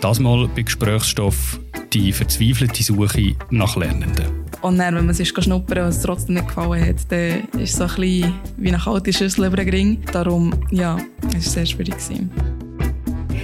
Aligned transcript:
Das 0.00 0.20
mal 0.20 0.48
bei 0.54 0.62
Gesprächsstoff 0.62 1.58
die 1.92 2.12
verzweifelte 2.12 2.82
Suche 2.84 3.34
nach 3.50 3.76
Lernenden. 3.76 4.26
Und 4.62 4.78
dann, 4.78 4.94
wenn 4.94 5.06
man 5.06 5.14
sich 5.14 5.28
schnuppern 5.28 5.84
und 5.84 5.88
es 5.88 6.02
trotzdem 6.02 6.36
nicht 6.36 6.48
gefallen 6.48 6.86
hat, 6.86 6.96
dann 7.10 7.60
ist 7.60 7.72
es 7.72 7.76
so 7.76 7.84
ein 7.84 7.94
bisschen 7.96 8.34
wie 8.56 8.68
eine 8.68 8.78
kalte 8.78 9.12
Schüssel 9.12 9.46
über 9.46 9.56
den 9.56 9.68
Ring. 9.70 9.98
Darum, 10.12 10.54
ja, 10.70 10.98
es 11.28 11.34
war 11.34 11.40
sehr 11.40 11.66
schwierig. 11.66 11.94
Gewesen. 11.94 12.30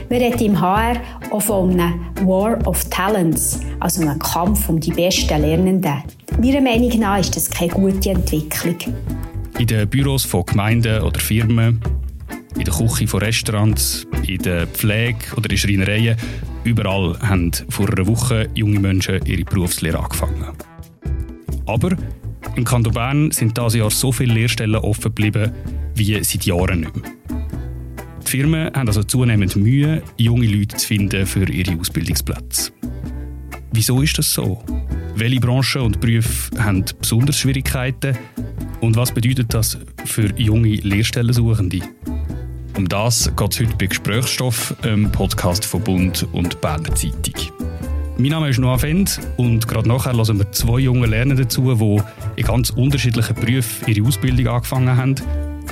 Wir 0.09 0.21
reden 0.21 0.45
im 0.45 0.61
HR 0.61 0.97
auch 1.31 1.43
von 1.43 1.71
einem 1.71 2.01
War 2.23 2.65
of 2.69 2.85
Talents, 2.91 3.61
also 3.81 4.03
einem 4.03 4.19
Kampf 4.19 4.69
um 4.69 4.79
die 4.79 4.93
besten 4.93 5.41
Lernenden. 5.41 6.03
Meiner 6.41 6.61
Meinung 6.61 6.99
nach 7.01 7.19
ist 7.19 7.35
das 7.35 7.51
keine 7.51 7.71
gute 7.71 8.11
Entwicklung. 8.11 8.77
In 9.59 9.67
den 9.67 9.89
Büros 9.89 10.25
von 10.25 10.45
Gemeinden 10.45 11.03
oder 11.03 11.19
Firmen, 11.19 11.81
in 12.57 12.65
der 12.65 12.75
Küche 12.75 13.07
von 13.07 13.21
Restaurants, 13.21 14.07
in 14.27 14.39
der 14.39 14.67
Pflege 14.67 15.19
oder 15.37 15.51
in 15.51 15.57
Schreinereien, 15.57 16.17
überall 16.65 17.19
haben 17.21 17.53
vor 17.69 17.89
einer 17.89 18.07
Woche 18.07 18.49
junge 18.55 18.81
Menschen 18.81 19.25
ihre 19.27 19.45
Berufslehre 19.45 19.99
angefangen. 19.99 20.45
Aber 21.67 21.97
im 22.57 22.65
Kanton 22.65 22.93
Bern 22.93 23.31
sind 23.31 23.57
dieses 23.57 23.75
Jahr 23.75 23.91
so 23.91 24.13
viele 24.13 24.35
Lehrstellen 24.35 24.77
offen 24.77 25.15
geblieben 25.15 25.53
wie 25.95 26.23
seit 26.23 26.45
Jahren 26.45 26.81
nicht 26.81 26.97
mehr. 26.97 27.11
Die 28.25 28.31
Firmen 28.31 28.73
haben 28.75 28.89
also 28.89 29.03
zunehmend 29.03 29.57
Mühe, 29.57 30.03
junge 30.17 30.47
Leute 30.47 30.77
zu 30.77 30.87
finden 30.87 31.27
für 31.27 31.49
ihre 31.49 31.79
Ausbildungsplätze. 31.79 32.73
Wieso 33.73 34.03
ist 34.03 34.19
das 34.19 34.33
so? 34.33 34.63
Welche 35.17 35.41
Branchen 35.41 35.83
und 35.83 36.01
Berufe 36.01 36.51
haben 36.63 36.85
besonders 37.01 37.39
Schwierigkeiten? 37.39 38.17
Und 38.81 38.97
was 38.97 39.13
bedeutet 39.13 39.53
das 39.55 39.79
für 40.05 40.33
junge 40.37 40.77
Lehrstellensuchende? 40.77 41.81
Um 42.77 42.89
das 42.89 43.31
geht 43.37 43.53
es 43.53 43.61
heute 43.61 43.77
bei 43.77 43.87
Gesprächsstoff, 43.87 44.75
einem 44.83 45.11
Podcast 45.11 45.65
von 45.65 45.81
Bund 45.81 46.27
und 46.33 46.61
Berner 46.61 46.93
Zeitung. 46.97 47.35
Mein 48.19 48.31
Name 48.31 48.49
ist 48.49 48.59
Noah 48.59 48.81
Fend 48.81 49.21
und 49.37 49.69
gerade 49.69 49.89
nachher 49.89 50.13
hören 50.13 50.39
wir 50.39 50.51
zwei 50.51 50.81
junge 50.81 51.07
Lernende 51.07 51.45
dazu, 51.45 51.73
die 51.73 52.41
in 52.41 52.47
ganz 52.47 52.71
unterschiedlichen 52.71 53.37
Berufen 53.37 53.87
ihre 53.87 54.05
Ausbildung 54.07 54.49
angefangen 54.49 54.97
haben. 54.97 55.15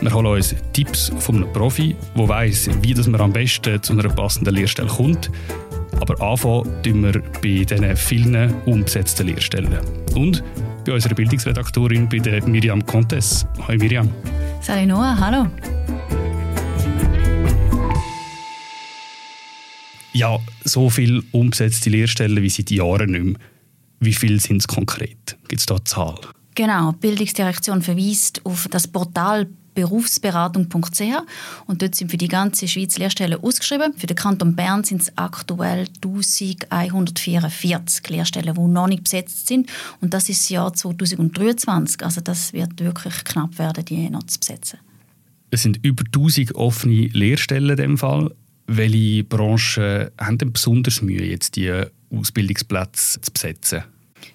Wir 0.01 0.15
holen 0.15 0.27
uns 0.27 0.55
Tipps 0.73 1.11
von 1.19 1.37
einem 1.37 1.53
Profi, 1.53 1.97
der 2.17 2.29
weiss, 2.29 2.71
wie 2.83 2.95
man 3.11 3.21
am 3.21 3.33
besten 3.33 3.83
zu 3.83 3.95
einer 3.95 4.09
passenden 4.09 4.55
Lehrstelle 4.55 4.89
kommt. 4.89 5.29
Aber 6.01 6.21
anfangen 6.23 6.83
tun 6.85 7.03
wir 7.03 7.21
bei 7.43 7.65
diesen 7.65 7.97
vielen 7.97 8.55
unbesetzten 8.65 9.27
Lehrstellen. 9.27 9.79
Und 10.15 10.45
bei 10.85 10.93
unserer 10.93 11.15
Bildungsredaktorin, 11.15 12.09
bei 12.09 12.19
der 12.19 12.47
Miriam 12.47 12.85
Contes. 12.87 13.45
Hallo 13.67 13.79
Miriam. 13.79 14.09
Salut 14.61 14.87
Noah, 14.87 15.17
hallo. 15.19 15.49
Ja, 20.23 20.39
so 20.63 20.89
viele 20.89 21.25
unbesetzte 21.33 21.91
Lehrstellen 21.91 22.41
wie 22.45 22.49
seit 22.49 22.71
Jahren 22.71 23.11
nicht 23.11 23.25
mehr. 23.25 23.35
Wie 23.99 24.13
viele 24.13 24.39
sind 24.39 24.59
es 24.59 24.69
konkret? 24.69 25.37
Gibt 25.49 25.59
es 25.59 25.67
da 25.67 25.75
eine 25.75 25.83
Zahl? 25.83 26.21
Genau, 26.55 26.93
die 26.93 26.99
Bildungsdirektion 26.99 27.83
verweist 27.83 28.41
auf 28.47 28.69
das 28.71 28.87
Portal 28.87 29.49
berufsberatung.ch 29.75 31.03
und 31.67 31.83
dort 31.83 31.97
sind 31.97 32.13
für 32.13 32.19
die 32.19 32.29
ganze 32.29 32.69
Schweiz 32.69 32.99
Lehrstellen 32.99 33.41
ausgeschrieben. 33.41 33.95
Für 33.97 34.07
den 34.07 34.15
Kanton 34.15 34.55
Bern 34.55 34.85
sind 34.85 35.03
es 35.03 35.19
aktuell 35.19 35.89
1144 36.05 38.09
Lehrstellen, 38.09 38.55
die 38.55 38.61
noch 38.61 38.87
nicht 38.87 39.03
besetzt 39.03 39.49
sind 39.49 39.73
und 40.01 40.15
das 40.15 40.29
ist 40.29 40.43
das 40.43 40.51
Jahr 40.51 40.73
2023. 40.73 42.05
Also 42.05 42.21
das 42.21 42.53
wird 42.53 42.79
wirklich 42.79 43.25
knapp 43.25 43.59
werden, 43.59 43.85
die 43.85 44.09
noch 44.09 44.23
zu 44.23 44.39
besetzen. 44.39 44.79
Es 45.51 45.63
sind 45.63 45.85
über 45.85 46.05
1000 46.05 46.55
offene 46.55 47.09
Lehrstellen 47.09 47.71
in 47.71 47.77
dem 47.77 47.99
Fall. 47.99 48.31
Welche 48.67 49.25
Branchen 49.25 50.11
haben 50.19 50.39
denn 50.39 50.53
besonders 50.53 51.03
Mühe, 51.03 51.25
jetzt 51.25 51.57
die 51.57 51.73
Ausbildungsplätze 52.11 53.21
zu 53.21 53.33
besetzen? 53.33 53.85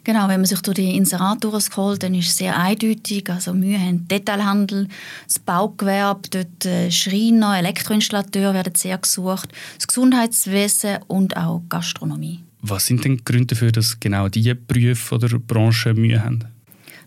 Genau, 0.03 0.27
wenn 0.27 0.39
man 0.39 0.45
sich 0.45 0.61
durch 0.61 0.75
die 0.75 0.95
Inserate 0.95 1.49
durchscrollt, 1.49 2.03
dann 2.03 2.13
ist 2.13 2.27
es 2.27 2.37
sehr 2.37 2.57
eindeutig. 2.57 3.29
Also 3.29 3.53
Mühe 3.53 3.79
haben 3.79 4.07
Detailhandel, 4.07 4.87
das 5.27 5.39
Baugewerbe, 5.39 6.29
dort 6.29 6.65
äh, 6.65 6.91
Schreiner, 6.91 7.57
Elektroinstallateur 7.57 8.53
werden 8.53 8.75
sehr 8.75 8.97
gesucht, 8.97 9.49
das 9.77 9.87
Gesundheitswesen 9.87 10.99
und 11.07 11.35
auch 11.35 11.61
Gastronomie. 11.69 12.39
Was 12.61 12.85
sind 12.85 13.05
denn 13.05 13.17
die 13.17 13.23
Gründe 13.23 13.47
dafür, 13.47 13.71
dass 13.71 13.99
genau 13.99 14.29
diese 14.29 14.55
Berufe 14.55 15.15
oder 15.15 15.39
Branchen 15.39 15.95
Mühe 15.95 16.23
haben? 16.23 16.45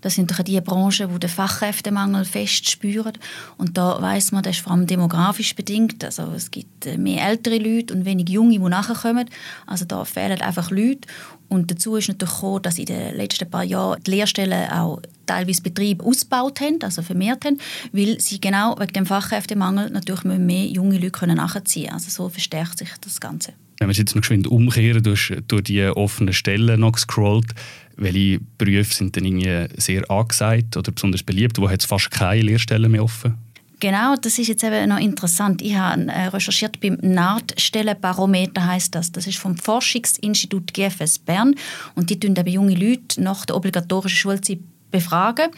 Das 0.00 0.14
sind 0.14 0.30
doch 0.30 0.42
die 0.42 0.60
Branchen, 0.60 1.12
die 1.12 1.20
den 1.20 1.30
Fachkräftemangel 1.30 2.24
fest 2.24 2.68
spüren. 2.68 3.12
Und 3.56 3.76
da 3.76 4.00
weiß 4.00 4.32
man, 4.32 4.42
das 4.42 4.56
ist 4.56 4.62
vor 4.62 4.72
allem 4.72 4.86
demografisch 4.86 5.54
bedingt. 5.54 6.04
Also 6.04 6.32
es 6.34 6.50
gibt 6.50 6.86
äh, 6.86 6.96
mehr 6.96 7.28
ältere 7.28 7.58
Leute 7.58 7.94
und 7.94 8.04
wenig 8.04 8.28
junge, 8.28 8.52
die 8.52 8.58
nachkommen. 8.58 9.28
Also 9.66 9.84
da 9.84 10.04
fehlen 10.04 10.40
einfach 10.40 10.70
Leute. 10.70 11.08
Und 11.50 11.70
dazu 11.70 11.96
ist 11.96 12.08
natürlich 12.08 12.34
gekommen, 12.34 12.62
dass 12.62 12.78
in 12.78 12.86
den 12.86 13.16
letzten 13.16 13.50
paar 13.50 13.64
Jahren 13.64 14.02
die 14.04 14.12
Lehrstellen 14.12 14.70
auch 14.70 15.02
teilweise 15.26 15.62
Betriebe 15.62 16.04
ausgebaut 16.04 16.60
haben, 16.60 16.78
also 16.82 17.02
vermehrt 17.02 17.44
haben, 17.44 17.58
weil 17.92 18.20
sie 18.20 18.40
genau 18.40 18.76
wegen 18.78 18.92
dem 18.92 19.06
Fachkräftemangel 19.06 19.90
natürlich 19.90 20.24
mehr 20.24 20.66
junge 20.66 20.98
Leute 20.98 21.26
nachziehen 21.26 21.84
können. 21.84 21.94
Also 21.94 22.08
so 22.08 22.28
verstärkt 22.28 22.78
sich 22.78 22.88
das 23.00 23.20
Ganze. 23.20 23.52
Wenn 23.78 23.88
wir 23.88 23.94
jetzt 23.94 24.14
noch 24.14 24.22
geschwind 24.22 24.46
umkehren, 24.46 25.02
du 25.02 25.12
hast 25.12 25.32
durch 25.48 25.64
die 25.64 25.82
offenen 25.84 26.34
Stellen 26.34 26.80
noch 26.80 26.92
gescrollt, 26.92 27.52
welche 27.96 28.40
Berufe 28.56 28.94
sind 28.94 29.16
denn 29.16 29.24
irgendwie 29.24 29.80
sehr 29.80 30.08
angesagt 30.10 30.76
oder 30.76 30.92
besonders 30.92 31.22
beliebt? 31.22 31.58
Wo 31.58 31.68
hat 31.68 31.80
es 31.80 31.86
fast 31.86 32.10
keine 32.10 32.42
Lehrstellen 32.42 32.90
mehr 32.90 33.02
offen? 33.02 33.34
Genau, 33.80 34.14
das 34.14 34.38
ist 34.38 34.48
jetzt 34.48 34.62
eben 34.62 34.90
noch 34.90 34.98
interessant. 34.98 35.62
Ich 35.62 35.74
habe 35.74 36.06
äh, 36.06 36.26
recherchiert 36.26 36.80
beim 36.80 36.98
Nahtstellenbarometer 37.00 38.66
heißt 38.66 38.94
das. 38.94 39.10
Das 39.10 39.26
ist 39.26 39.38
vom 39.38 39.56
Forschungsinstitut 39.56 40.74
GFS 40.74 41.18
Bern 41.18 41.54
und 41.94 42.10
die 42.10 42.20
tun 42.20 42.36
eben 42.36 42.48
junge 42.48 42.74
Leute 42.74 43.22
nach 43.22 43.46
der 43.46 43.56
obligatorischen 43.56 44.18
Schulzeit 44.18 44.58
befragen, 44.90 45.50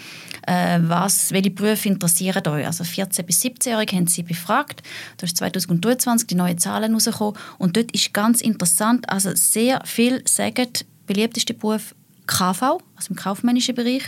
äh, 0.46 0.78
was, 0.82 1.32
welche 1.32 1.50
Berufe 1.50 1.88
interessieren 1.88 2.46
euch. 2.46 2.64
Also 2.64 2.84
14- 2.84 3.24
bis 3.24 3.42
17-Jährige 3.42 3.96
haben 3.96 4.06
sie 4.06 4.22
befragt. 4.22 4.82
Da 5.16 5.24
ist 5.24 5.36
2023 5.38 6.28
die 6.28 6.34
neuen 6.36 6.58
Zahlen 6.58 6.94
rausgekommen. 6.94 7.34
Und 7.58 7.76
dort 7.76 7.90
ist 7.92 8.14
ganz 8.14 8.40
interessant, 8.40 9.08
also 9.08 9.30
sehr 9.34 9.82
viel 9.84 10.22
sagen, 10.28 10.68
beliebteste 11.06 11.54
Beruf 11.54 11.94
KV, 12.26 12.62
also 12.94 13.10
im 13.10 13.16
kaufmännischen 13.16 13.74
Bereich, 13.74 14.04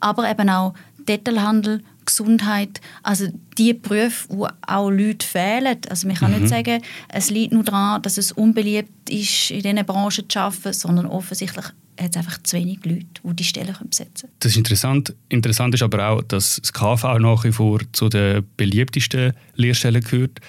aber 0.00 0.30
eben 0.30 0.50
auch 0.50 0.74
Detailhandel, 1.08 1.82
Gesundheit, 2.04 2.80
also 3.02 3.28
die 3.58 3.74
Berufe, 3.74 4.26
wo 4.28 4.48
auch 4.66 4.90
Leute 4.90 5.26
fehlen. 5.26 5.76
Also 5.88 6.06
man 6.06 6.16
kann 6.16 6.32
mhm. 6.32 6.40
nicht 6.40 6.48
sagen, 6.48 6.82
es 7.08 7.30
liegt 7.30 7.52
nur 7.52 7.64
daran, 7.64 8.02
dass 8.02 8.18
es 8.18 8.32
unbeliebt 8.32 9.10
ist, 9.10 9.50
in 9.50 9.62
diesen 9.62 9.84
Branchen 9.86 10.28
zu 10.28 10.38
arbeiten, 10.38 10.72
sondern 10.72 11.06
offensichtlich 11.06 11.66
hat 12.00 12.10
es 12.10 12.16
einfach 12.16 12.42
zu 12.42 12.56
wenig 12.56 12.84
Leute, 12.84 13.06
die 13.22 13.34
die 13.34 13.44
Stellen 13.44 13.76
besetzen 13.88 14.28
können. 14.28 14.36
Das 14.40 14.52
ist 14.52 14.58
interessant. 14.58 15.14
Interessant 15.28 15.74
ist 15.74 15.82
aber 15.82 16.08
auch, 16.08 16.22
dass 16.22 16.60
das 16.60 16.72
KV 16.72 17.18
nach 17.18 17.44
wie 17.44 17.52
vor 17.52 17.80
zu 17.92 18.08
den 18.08 18.44
beliebtesten 18.56 19.32
Lehrstellen 19.54 20.02
gehört. 20.02 20.40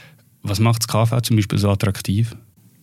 Was 0.42 0.60
macht 0.60 0.84
das 0.84 0.88
KV 0.88 1.22
zum 1.22 1.36
Beispiel 1.36 1.60
so 1.60 1.70
attraktiv? 1.70 2.36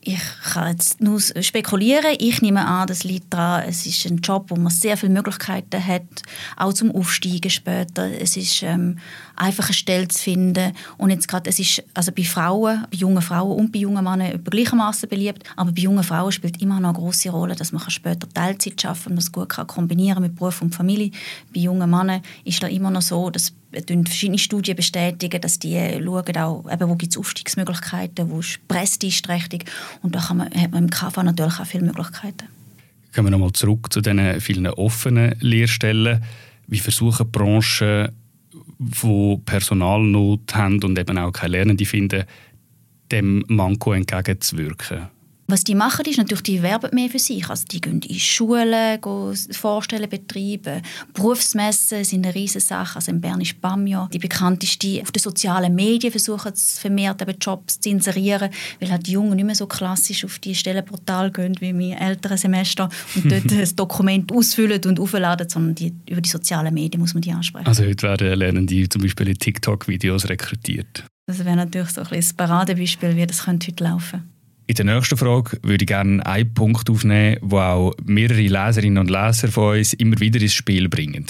Ich 0.04 0.20
kann 0.52 0.72
jetzt 0.72 1.00
nur 1.00 1.20
spekulieren. 1.20 2.16
Ich 2.18 2.42
nehme 2.42 2.66
an, 2.66 2.88
das 2.88 3.04
liegt 3.04 3.32
daran, 3.32 3.68
es 3.68 3.86
ist 3.86 4.04
ein 4.06 4.18
Job, 4.18 4.46
wo 4.48 4.56
man 4.56 4.72
sehr 4.72 4.96
viele 4.96 5.12
Möglichkeiten 5.12 5.84
hat, 5.84 6.22
auch 6.56 6.72
zum 6.72 6.90
Aufsteigen 6.90 7.50
später. 7.50 8.10
Es 8.20 8.36
ist 8.36 8.62
ähm, 8.64 8.98
einfach 9.42 9.66
eine 9.66 9.74
Stelle 9.74 10.08
zu 10.08 10.22
finden. 10.22 10.72
Und 10.98 11.10
jetzt 11.10 11.28
gerade, 11.28 11.50
es 11.50 11.58
ist 11.58 11.82
also 11.94 12.12
bei 12.12 12.24
Frauen, 12.24 12.86
bei 12.90 12.96
jungen 12.96 13.22
Frauen 13.22 13.58
und 13.58 13.72
bei 13.72 13.80
jungen 13.80 14.04
Männern 14.04 14.42
gleichermaßen 14.44 15.08
beliebt. 15.08 15.42
Aber 15.56 15.72
bei 15.72 15.82
jungen 15.82 16.04
Frauen 16.04 16.32
spielt 16.32 16.62
immer 16.62 16.80
noch 16.80 16.90
eine 16.90 16.98
große 16.98 17.30
Rolle, 17.30 17.54
dass 17.54 17.72
man 17.72 17.82
später 17.90 18.28
Teilzeit 18.28 18.84
arbeiten 18.84 19.02
kann 19.12 19.16
das 19.16 19.32
gut 19.32 19.48
kann 19.48 19.66
kombinieren 19.66 20.22
mit 20.22 20.36
Beruf 20.36 20.62
und 20.62 20.74
Familie. 20.74 21.10
Bei 21.54 21.60
jungen 21.60 21.90
Männern 21.90 22.22
ist 22.44 22.62
da 22.62 22.66
immer 22.68 22.90
noch 22.90 23.02
so, 23.02 23.30
dass 23.30 23.52
verschiedene 24.04 24.38
Studien 24.38 24.76
bestätigen, 24.76 25.40
dass 25.40 25.58
die 25.58 25.78
schauen 26.02 26.36
auch, 26.36 26.64
eben, 26.70 26.88
wo 26.88 26.94
gibt 26.94 27.12
es 27.12 27.18
Aufstiegsmöglichkeiten, 27.18 28.30
wo 28.30 28.40
ist 28.40 28.60
prestigeträchtig 28.68 29.64
und 30.02 30.14
da 30.14 30.20
kann 30.20 30.36
man, 30.38 30.50
hat 30.54 30.72
man 30.72 30.84
im 30.84 30.90
KV 30.90 31.22
natürlich 31.22 31.58
auch 31.58 31.66
viele 31.66 31.84
Möglichkeiten. 31.84 32.48
Kommen 33.14 33.26
wir 33.26 33.30
nochmal 33.30 33.52
zurück 33.52 33.92
zu 33.92 34.00
diesen 34.00 34.40
vielen 34.40 34.66
offenen 34.66 35.34
Lehrstellen. 35.40 36.22
Wie 36.66 36.78
versuchen 36.78 37.30
Branchen, 37.30 38.10
die 38.82 39.36
Personalnot 39.44 40.54
haben 40.54 40.82
und 40.82 40.98
eben 40.98 41.18
auch 41.18 41.32
keine 41.32 41.52
Lernende 41.52 41.84
finden, 41.84 42.24
dem 43.10 43.44
Manko 43.48 43.92
entgegenzuwirken? 43.92 45.08
Was 45.52 45.64
die 45.64 45.74
machen, 45.74 46.06
ist 46.06 46.16
natürlich, 46.16 46.44
die 46.44 46.62
werben 46.62 46.94
mehr 46.94 47.10
für 47.10 47.18
sich. 47.18 47.46
Also 47.50 47.66
die 47.70 47.78
gehen 47.78 48.00
in 48.00 48.18
Schulen, 48.18 48.98
gehen 48.98 49.36
Vorstellen 49.50 50.08
betreiben. 50.08 50.80
Berufsmessen 51.12 52.04
sind 52.04 52.24
eine 52.24 52.34
riesige 52.34 52.64
Sache. 52.64 52.96
Also 52.96 53.10
in 53.10 53.20
Bern 53.20 53.38
ist 53.42 53.60
BAMJA 53.60 54.08
die 54.10 54.18
bekannteste. 54.18 55.02
Auf 55.02 55.12
den 55.12 55.20
sozialen 55.20 55.74
Medien 55.74 56.10
versuchen 56.10 56.52
sie 56.54 56.80
vermehrt 56.80 57.20
eben 57.20 57.36
Jobs 57.38 57.78
zu 57.78 57.90
inserieren, 57.90 58.48
weil 58.80 58.90
halt 58.90 59.06
die 59.06 59.12
Jungen 59.12 59.36
nicht 59.36 59.44
mehr 59.44 59.54
so 59.54 59.66
klassisch 59.66 60.24
auf 60.24 60.38
die 60.38 60.54
Stellenportal 60.54 61.30
gehen 61.30 61.54
wie 61.60 61.68
im 61.68 61.80
älteren 61.80 62.38
Semester 62.38 62.88
und 63.14 63.30
dort 63.30 63.50
das 63.60 63.76
Dokument 63.76 64.32
ausfüllen 64.32 64.80
und 64.86 64.98
aufladen, 64.98 65.50
sondern 65.50 65.74
die, 65.74 65.92
über 66.08 66.22
die 66.22 66.30
sozialen 66.30 66.72
Medien 66.72 66.98
muss 66.98 67.12
man 67.12 67.20
die 67.20 67.30
ansprechen. 67.30 67.66
Also 67.66 67.84
heute 67.84 68.06
werden 68.06 68.38
Lernende 68.38 68.88
zum 68.88 69.02
Beispiel 69.02 69.28
in 69.28 69.36
TikTok-Videos 69.36 70.30
rekrutiert. 70.30 71.04
Das 71.26 71.44
wäre 71.44 71.56
natürlich 71.56 71.90
so 71.90 72.00
ein, 72.00 72.08
ein 72.10 72.24
Paradebeispiel, 72.38 73.16
wie 73.16 73.26
das 73.26 73.44
könnte 73.44 73.66
heute 73.66 73.84
laufen 73.84 74.10
könnte. 74.12 74.31
In 74.66 74.76
der 74.76 74.84
nächsten 74.84 75.16
Frage 75.16 75.58
würde 75.62 75.82
ich 75.82 75.88
gerne 75.88 76.24
einen 76.24 76.54
Punkt 76.54 76.88
aufnehmen, 76.88 77.38
wo 77.42 77.58
auch 77.58 77.94
mehrere 78.04 78.40
Leserinnen 78.40 78.98
und 78.98 79.10
Leser 79.10 79.48
von 79.48 79.76
uns 79.76 79.92
immer 79.94 80.18
wieder 80.20 80.40
ins 80.40 80.54
Spiel 80.54 80.88
bringen. 80.88 81.26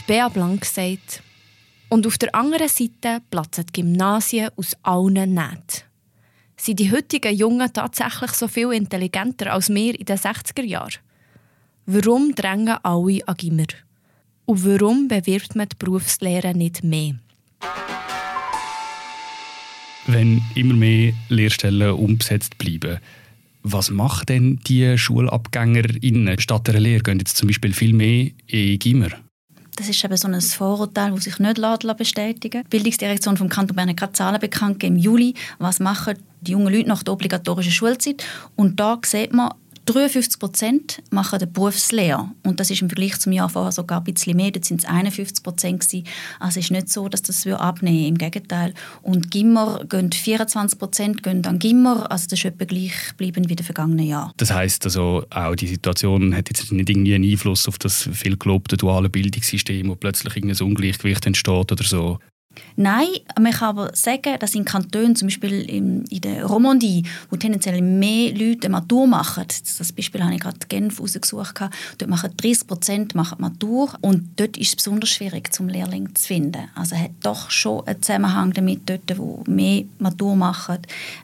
Die 0.00 0.04
Bea 0.06 0.28
Blank 0.28 0.64
sagt, 0.64 1.22
und 1.88 2.06
auf 2.06 2.18
der 2.18 2.34
anderen 2.34 2.68
Seite 2.68 3.22
platzen 3.30 3.66
Gymnasien 3.72 4.50
aus 4.56 4.76
allen 4.82 5.34
Nähten. 5.34 5.84
Sind 6.56 6.80
die 6.80 6.90
heutigen 6.90 7.34
Jungen 7.34 7.72
tatsächlich 7.72 8.32
so 8.32 8.48
viel 8.48 8.72
intelligenter 8.72 9.52
als 9.52 9.68
wir 9.68 9.98
in 9.98 10.04
den 10.04 10.18
60er 10.18 10.64
Jahren? 10.64 10.94
Warum 11.86 12.34
drängen 12.34 12.78
alle 12.82 13.20
an 13.26 13.36
Gimmer? 13.36 13.66
Und 14.46 14.64
warum 14.64 15.08
bewirbt 15.08 15.54
man 15.54 15.68
die 15.68 15.76
Berufslehre 15.76 16.54
nicht 16.54 16.82
mehr? 16.82 17.14
Wenn 20.06 20.42
immer 20.54 20.74
mehr 20.74 21.12
Lehrstellen 21.28 21.92
umgesetzt 21.92 22.58
bleiben, 22.58 22.98
was 23.62 23.90
machen 23.90 24.26
denn 24.26 24.60
die 24.66 24.98
SchulabgängerInnen 24.98 26.38
statt 26.38 26.66
der 26.66 26.78
Lehre? 26.78 27.02
Gehen 27.02 27.18
jetzt 27.18 27.38
zum 27.38 27.48
Beispiel 27.48 27.72
viel 27.72 27.94
mehr 27.94 28.30
in 28.46 28.78
Gimmer? 28.78 29.08
Das 29.76 29.88
ist 29.88 30.04
eben 30.04 30.16
so 30.16 30.28
ein 30.28 30.40
Vorurteil, 30.40 31.10
das 31.12 31.24
sich 31.24 31.38
nicht 31.38 31.58
bestätigen 31.96 32.58
lässt. 32.58 32.66
Die 32.66 32.68
Bildungsdirektion 32.68 33.36
vom 33.36 33.48
Kanton 33.48 33.74
Bern 33.74 33.88
hat 33.88 33.96
gerade 33.96 34.12
Zahlen 34.12 34.40
bekannt 34.40 34.84
im 34.84 34.96
Juli. 34.96 35.34
Was 35.58 35.80
machen 35.80 36.18
die 36.42 36.52
jungen 36.52 36.72
Leute 36.72 36.88
nach 36.88 37.02
der 37.02 37.14
obligatorischen 37.14 37.72
Schulzeit? 37.72 38.24
Und 38.54 38.78
da 38.78 39.00
sieht 39.04 39.32
man, 39.32 39.52
53 39.86 40.38
Prozent 40.38 41.02
machen 41.10 41.38
eine 41.40 41.46
Berufslehre. 41.46 42.30
Und 42.42 42.60
das 42.60 42.70
ist 42.70 42.82
im 42.82 42.88
Vergleich 42.88 43.18
zum 43.18 43.32
Jahr 43.32 43.48
vorher 43.48 43.72
sogar 43.72 44.00
ein 44.00 44.04
bisschen 44.04 44.36
mehr. 44.36 44.50
Dort 44.50 44.64
sind 44.64 44.80
es 44.80 44.88
51 44.88 45.42
Prozent. 45.42 45.74
Also 46.38 46.60
es 46.60 46.66
ist 46.66 46.70
nicht 46.70 46.88
so, 46.88 47.08
dass 47.08 47.22
das 47.22 47.46
abnehmen 47.46 48.06
Im 48.06 48.18
Gegenteil. 48.18 48.74
Und 49.02 49.30
Gimmer 49.30 49.84
gehen 49.88 50.12
24 50.12 50.78
Prozent 50.78 51.26
an 51.26 51.58
Gimmer. 51.58 52.10
Also 52.10 52.26
das 52.28 52.38
ist 52.38 52.44
etwa 52.44 52.64
gleich 52.64 52.92
bleiben 53.16 53.48
wie 53.48 53.56
den 53.56 53.64
vergangenen 53.64 54.06
Jahren. 54.06 54.32
Das 54.36 54.52
heisst 54.52 54.84
also, 54.84 55.24
auch 55.30 55.54
die 55.54 55.66
Situation 55.66 56.34
hat 56.34 56.48
jetzt 56.48 56.70
nicht 56.72 56.88
irgendwie 56.88 57.14
einen 57.14 57.30
Einfluss 57.30 57.68
auf 57.68 57.78
das 57.78 58.08
viel 58.12 58.36
gelobte 58.36 58.76
duale 58.76 59.08
Bildungssystem, 59.08 59.88
wo 59.88 59.94
plötzlich 59.94 60.36
ein 60.36 60.50
Ungleichgewicht 60.50 61.26
entsteht 61.26 61.72
oder 61.72 61.84
so. 61.84 62.18
Nein, 62.76 63.06
man 63.40 63.52
kann 63.52 63.68
aber 63.70 63.94
sagen, 63.94 64.36
dass 64.40 64.54
in 64.54 64.64
Kantonen, 64.64 65.16
zum 65.16 65.28
Beispiel 65.28 65.62
in, 65.62 66.04
in 66.06 66.20
der 66.20 66.44
Romandie, 66.44 67.04
wo 67.30 67.36
tendenziell 67.36 67.80
mehr 67.80 68.32
Leute 68.34 68.68
Matur 68.68 69.06
machen, 69.06 69.44
das 69.46 69.92
Beispiel 69.92 70.22
habe 70.22 70.34
ich 70.34 70.40
gerade 70.40 70.58
Genf 70.68 71.00
rausgesucht, 71.00 71.60
dort 71.98 72.10
machen 72.10 72.30
30 72.36 72.66
Prozent 72.66 73.14
Matur 73.14 73.94
und 74.00 74.28
dort 74.36 74.56
ist 74.56 74.68
es 74.68 74.76
besonders 74.76 75.10
schwierig, 75.10 75.52
zum 75.52 75.68
Lehrling 75.68 76.14
zu 76.14 76.26
finden. 76.26 76.68
Also 76.74 76.96
hat 76.96 77.12
doch 77.22 77.50
schon 77.50 77.86
einen 77.86 78.02
Zusammenhang 78.02 78.52
damit, 78.52 78.88
dort, 78.88 79.18
wo 79.18 79.44
mehr 79.46 79.84
Matur 79.98 80.36
machen, 80.36 80.78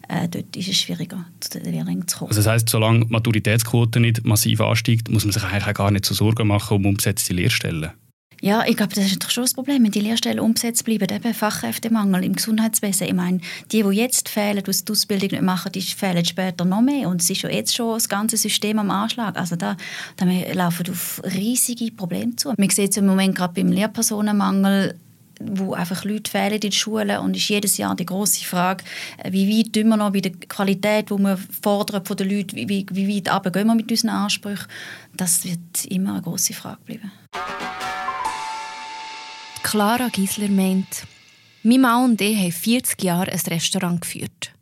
äh, 0.08 0.28
dort 0.28 0.56
ist 0.56 0.68
es 0.68 0.76
schwieriger, 0.76 1.24
zu 1.40 1.58
den 1.58 1.72
Lehrlingen 1.72 2.06
zu 2.06 2.18
kommen. 2.18 2.30
Also 2.30 2.42
das 2.42 2.50
heisst, 2.50 2.68
solange 2.68 3.06
die 3.06 3.12
Maturitätsquote 3.12 4.00
nicht 4.00 4.24
massiv 4.24 4.60
ansteigt, 4.60 5.10
muss 5.10 5.24
man 5.24 5.32
sich 5.32 5.42
eigentlich 5.42 5.74
gar 5.74 5.90
nicht 5.90 6.04
so 6.04 6.14
Sorgen 6.14 6.46
machen 6.46 6.76
um 6.76 6.86
umgesetzte 6.86 7.34
Lehrstellen? 7.34 7.90
Ja, 8.40 8.64
ich 8.66 8.76
glaube, 8.76 8.94
das 8.94 9.04
ist 9.06 9.22
doch 9.22 9.30
schon 9.30 9.44
das 9.44 9.52
Problem, 9.52 9.84
wenn 9.84 9.90
die 9.90 10.00
Lehrstellen 10.00 10.40
umgesetzt 10.40 10.84
bleiben, 10.84 11.06
eben 11.14 11.34
Fachkräftemangel 11.34 12.24
im 12.24 12.34
Gesundheitswesen. 12.34 13.06
Ich 13.06 13.12
meine, 13.12 13.40
die, 13.70 13.82
die 13.82 13.88
jetzt 13.90 14.30
fehlen, 14.30 14.64
die 14.64 14.84
die 14.84 14.92
Ausbildung 14.92 15.28
nicht 15.30 15.42
machen, 15.42 15.72
die 15.72 15.82
fehlen 15.82 16.24
später 16.24 16.64
noch 16.64 16.80
mehr. 16.80 17.08
Und 17.08 17.20
es 17.20 17.28
ist 17.28 17.42
ja 17.42 17.50
jetzt 17.50 17.74
schon 17.74 17.94
das 17.94 18.08
ganze 18.08 18.38
System 18.38 18.78
am 18.78 18.90
Anschlag. 18.90 19.36
Also 19.36 19.56
da, 19.56 19.76
da 20.16 20.24
laufen 20.54 20.90
auf 20.90 21.20
riesige 21.34 21.92
Probleme 21.92 22.34
zu. 22.36 22.54
Man 22.56 22.70
sieht 22.70 22.92
es 22.92 22.96
im 22.96 23.06
Moment 23.06 23.36
gerade 23.36 23.52
beim 23.52 23.72
Lehrpersonenmangel, 23.72 24.94
wo 25.40 25.74
einfach 25.74 26.04
Leute 26.04 26.30
fehlen 26.30 26.54
in 26.54 26.60
den 26.60 26.72
Schulen 26.72 27.18
und 27.18 27.36
ist 27.36 27.48
jedes 27.48 27.76
Jahr 27.76 27.94
die 27.94 28.06
große 28.06 28.44
Frage, 28.44 28.84
wie 29.28 29.58
weit 29.58 29.72
tun 29.72 29.88
wir 29.88 29.96
noch 29.96 30.12
bei 30.12 30.20
der 30.20 30.32
Qualität, 30.32 31.10
die 31.10 31.18
wir 31.18 31.38
fordern 31.62 32.04
von 32.04 32.16
den 32.16 32.30
Leuten, 32.30 32.56
wie, 32.56 32.86
wie 32.90 33.16
weit 33.16 33.32
runter 33.32 33.50
gehen 33.50 33.66
wir 33.66 33.74
mit 33.74 33.90
unseren 33.90 34.10
Ansprüchen. 34.10 34.66
Das 35.14 35.44
wird 35.44 35.84
immer 35.88 36.12
eine 36.12 36.22
große 36.22 36.52
Frage 36.52 36.78
bleiben. 36.84 37.10
Clara 39.62 40.08
Giesler 40.08 40.48
meint, 40.48 41.06
mein 41.62 41.80
Mann 41.82 42.10
und 42.10 42.20
ich 42.20 42.36
haben 42.36 42.50
40 42.50 43.02
Jahre 43.02 43.30
ein 43.30 43.40
Restaurant 43.40 44.00
geführt. 44.00 44.52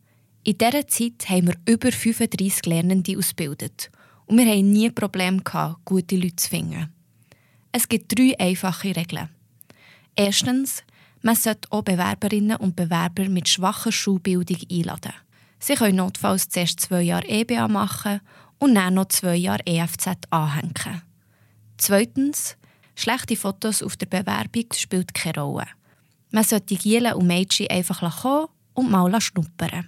In 0.43 0.57
dieser 0.57 0.87
Zeit 0.87 1.29
haben 1.29 1.47
wir 1.47 1.55
über 1.65 1.91
35 1.91 2.65
Lernende 2.65 3.17
ausgebildet 3.17 3.89
und 4.25 4.37
wir 4.37 4.45
hatten 4.45 4.71
nie 4.71 4.91
Probleme, 4.91 5.41
gute 5.85 6.15
Leute 6.15 6.35
zu 6.35 6.49
finden. 6.49 6.93
Es 7.71 7.87
gibt 7.87 8.17
drei 8.17 8.39
einfache 8.39 8.95
Regeln. 8.95 9.29
Erstens, 10.15 10.83
man 11.21 11.35
sollte 11.35 11.71
auch 11.71 11.83
Bewerberinnen 11.83 12.57
und 12.57 12.75
Bewerber 12.75 13.27
mit 13.29 13.47
schwacher 13.47 13.91
Schulbildung 13.91 14.57
einladen. 14.69 15.13
Sie 15.59 15.75
können 15.75 15.97
notfalls 15.97 16.49
zuerst 16.49 16.81
zwei 16.81 17.01
Jahre 17.01 17.27
EBA 17.27 17.67
machen 17.67 18.21
und 18.59 18.75
dann 18.75 18.95
noch 18.95 19.07
zwei 19.07 19.35
Jahre 19.35 19.65
EFZ 19.65 20.09
anhängen. 20.29 21.01
Zweitens, 21.77 22.57
Schlechte 22.99 23.37
Fotos 23.37 23.81
auf 23.81 23.95
der 23.95 24.07
Bewerbung 24.07 24.65
spielen 24.75 25.07
keine 25.13 25.39
Rolle. 25.39 25.67
Man 26.31 26.43
sollte 26.43 26.75
Gielen 26.75 27.13
und 27.13 27.27
Mädchen 27.27 27.69
einfach 27.69 28.21
kommen 28.21 28.47
und 28.73 28.91
mal 28.91 29.21
schnuppern. 29.21 29.87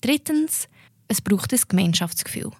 Drittens, 0.00 0.68
es 1.06 1.20
braucht 1.20 1.52
ein 1.52 1.60
Gemeinschaftsgefühl. 1.68 2.50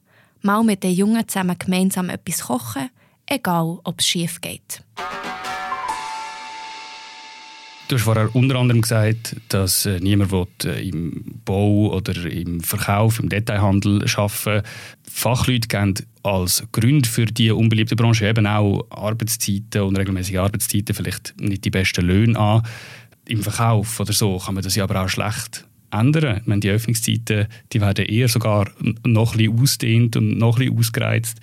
Mal 0.42 0.62
mit 0.62 0.84
den 0.84 0.92
Jungen 0.92 1.26
zusammen 1.26 1.58
gemeinsam 1.58 2.08
etwas 2.08 2.42
kochen, 2.42 2.88
egal 3.26 3.80
ob 3.82 3.98
es 3.98 4.06
schief 4.06 4.40
geht. 4.40 4.80
Du 7.86 7.96
hast 7.96 8.02
vorher 8.04 8.34
unter 8.34 8.56
anderem 8.56 8.80
gesagt, 8.80 9.36
dass 9.50 9.84
äh, 9.84 10.00
niemand 10.00 10.32
will, 10.32 10.46
äh, 10.64 10.88
im 10.88 11.40
Bau 11.44 11.94
oder 11.94 12.16
im 12.24 12.60
Verkauf, 12.60 13.20
im 13.20 13.28
Detailhandel 13.28 14.04
arbeiten 14.16 14.62
Fachleute 15.06 15.68
geben 15.68 15.94
als 16.22 16.64
Grund 16.72 17.06
für 17.06 17.26
diese 17.26 17.54
unbeliebte 17.54 17.94
Branche 17.94 18.26
eben 18.26 18.46
auch 18.46 18.86
Arbeitszeiten, 18.88 19.82
und 19.82 19.98
regelmäßige 19.98 20.36
Arbeitszeiten, 20.36 20.94
vielleicht 20.94 21.34
nicht 21.38 21.66
die 21.66 21.70
besten 21.70 22.06
Löhne 22.06 22.38
an. 22.38 22.62
Im 23.26 23.42
Verkauf 23.42 24.00
oder 24.00 24.14
so 24.14 24.38
kann 24.38 24.54
man 24.54 24.64
das 24.64 24.76
ja 24.76 24.84
aber 24.84 25.02
auch 25.02 25.08
schlecht 25.10 25.66
ändern. 25.90 26.38
Ich 26.40 26.46
meine, 26.46 26.60
die 26.60 26.70
Öffnungszeiten 26.70 27.48
die 27.70 27.80
werden 27.82 28.06
eher 28.06 28.28
sogar 28.28 28.70
noch 29.04 29.34
ein 29.34 29.38
bisschen 29.38 29.60
ausdehnt 29.60 30.16
und 30.16 30.38
noch 30.38 30.58
ein 30.58 30.64
bisschen 30.64 30.78
ausgereizt. 30.78 31.38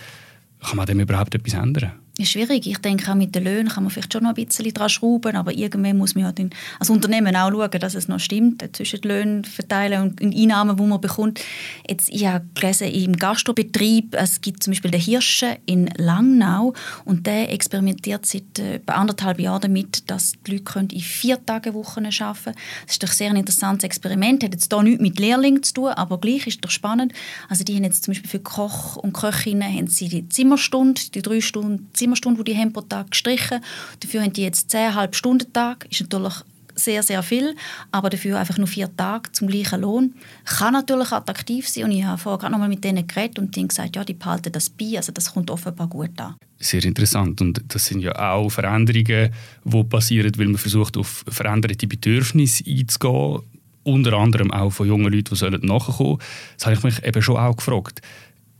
Kann 0.60 0.78
man 0.78 0.88
dem 0.88 1.00
überhaupt 1.00 1.36
etwas 1.36 1.54
ändern? 1.54 1.92
Ist 2.22 2.32
schwierig. 2.32 2.66
Ich 2.68 2.78
denke, 2.78 3.12
auch 3.12 3.16
mit 3.16 3.36
den 3.36 3.44
Löhnen 3.44 3.70
kann 3.70 3.84
man 3.84 3.92
vielleicht 3.92 4.14
schon 4.14 4.24
noch 4.24 4.36
ein 4.36 4.46
bisschen 4.46 4.74
dran 4.74 4.90
schrauben, 4.90 5.36
aber 5.36 5.54
irgendwann 5.54 5.98
muss 5.98 6.16
man 6.16 6.26
ja 6.26 6.32
den, 6.32 6.52
als 6.80 6.90
Unternehmen 6.90 7.36
auch 7.36 7.52
schauen, 7.52 7.80
dass 7.80 7.96
es 7.96 8.08
noch 8.08 8.20
stimmt, 8.20 8.64
zwischen 8.76 9.02
den 9.02 9.10
Löhnen 9.10 9.44
verteilen 9.44 10.02
und 10.02 10.20
den 10.20 10.34
Einnahmen, 10.34 10.78
die 10.78 10.84
man 10.84 11.02
bekommt. 11.02 11.42
Jetzt, 11.88 12.10
ich 12.10 12.26
habe 12.26 12.46
gelesen, 12.54 12.88
im 12.88 13.16
Gastrobetrieb, 13.16 14.16
es 14.16 14.42
gibt 14.42 14.64
zum 14.64 14.72
Beispiel 14.72 14.92
den 14.92 15.02
Hirsche 15.02 15.58
in 15.66 15.90
Langnau 15.98 16.74
und 17.06 17.28
der 17.28 17.52
experimentiert 17.52 18.26
seit 18.26 18.60
äh, 18.60 18.80
anderthalb 18.88 19.40
Jahren 19.40 19.62
damit, 19.62 20.10
dass 20.10 20.34
die 20.46 20.58
Leute 20.58 20.96
in 20.96 21.02
vier 21.02 21.44
Tage 21.46 21.74
Wochen 21.74 22.06
arbeiten 22.06 22.44
können. 22.44 22.56
Das 22.86 22.96
ist 22.96 23.04
doch 23.04 23.12
sehr 23.12 23.30
ein 23.30 23.36
interessantes 23.36 23.86
Experiment, 23.86 24.44
hat 24.44 24.54
jetzt 24.54 24.72
hier 24.72 24.84
nichts 24.84 25.02
mit 25.02 25.20
Lehrlingen 25.20 25.64
zu 25.64 25.74
tun, 25.74 25.90
aber 25.90 26.20
gleich 26.20 26.48
ist 26.48 26.56
es 26.56 26.62
doch 26.62 26.70
spannend. 26.70 27.14
Also 27.50 27.64
die 27.64 27.76
haben 27.76 27.84
jetzt 27.84 28.04
zum 28.04 28.14
Beispiel 28.14 28.30
für 28.30 28.40
Koch 28.40 28.96
und 28.98 29.14
Köchinnen 29.14 29.68
haben 29.68 29.88
sie 29.88 30.08
die 30.08 30.30
Zimmerstunde, 30.30 31.02
die 31.14 31.22
drei 31.22 31.42
Stunden 31.42 31.90
Zimmerstunde 31.94 32.11
Stunden, 32.16 32.44
die 32.44 32.54
die 32.54 32.60
haben 32.60 32.74
pro 32.74 32.82
Tag 32.82 33.12
gestrichen. 33.12 33.62
Dafür 34.00 34.22
haben 34.24 34.34
die 34.34 34.44
jetzt 34.44 34.74
10,5 34.74 35.14
Stunden 35.14 35.54
Tag. 35.54 35.88
Ist 35.90 36.02
natürlich 36.02 36.44
sehr, 36.76 37.04
sehr 37.04 37.24
viel, 37.24 37.56
aber 37.92 38.10
dafür 38.10 38.40
einfach 38.40 38.58
nur 38.58 38.68
vier 38.68 38.96
Tage 38.96 39.32
zum 39.32 39.48
gleichen 39.48 39.82
Lohn. 39.82 40.16
Kann 40.46 40.74
natürlich 40.74 41.12
attraktiv 41.12 41.68
sein 41.68 41.86
und 41.86 41.92
ich 41.92 42.04
habe 42.04 42.18
vorher 42.18 42.40
gerade 42.40 42.54
noch 42.54 42.60
mal 42.60 42.70
mit 42.70 42.84
denen 42.84 43.06
geredet 43.06 43.40
und 43.40 43.56
die 43.56 43.62
haben 43.62 43.68
gesagt, 43.68 43.96
ja, 43.96 44.04
die 44.04 44.14
behalten 44.14 44.52
das 44.52 44.70
bei, 44.70 44.98
also 44.98 45.12
das 45.12 45.34
kommt 45.34 45.50
offenbar 45.50 45.88
gut 45.88 46.20
an. 46.20 46.36
Sehr 46.60 46.84
interessant 46.84 47.42
und 47.42 47.62
das 47.68 47.86
sind 47.86 48.02
ja 48.02 48.14
auch 48.34 48.50
Veränderungen, 48.50 49.32
die 49.64 49.84
passieren, 49.84 50.32
weil 50.38 50.48
man 50.48 50.58
versucht, 50.58 50.98
auf 50.98 51.24
veränderte 51.28 51.88
Bedürfnisse 51.88 52.64
einzugehen, 52.68 53.42
unter 53.84 54.14
anderem 54.14 54.52
auch 54.52 54.72
von 54.72 54.88
jungen 54.88 55.12
Leuten, 55.12 55.36
die 55.36 55.68
nachkommen 55.68 55.98
sollen. 55.98 56.20
Das 56.56 56.66
habe 56.66 56.76
ich 56.76 56.84
mich 56.84 57.04
eben 57.04 57.22
schon 57.22 57.38
auch 57.38 57.56
gefragt. 57.56 58.02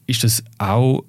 Ist 0.08 0.24
das 0.24 0.44
auch 0.58 1.06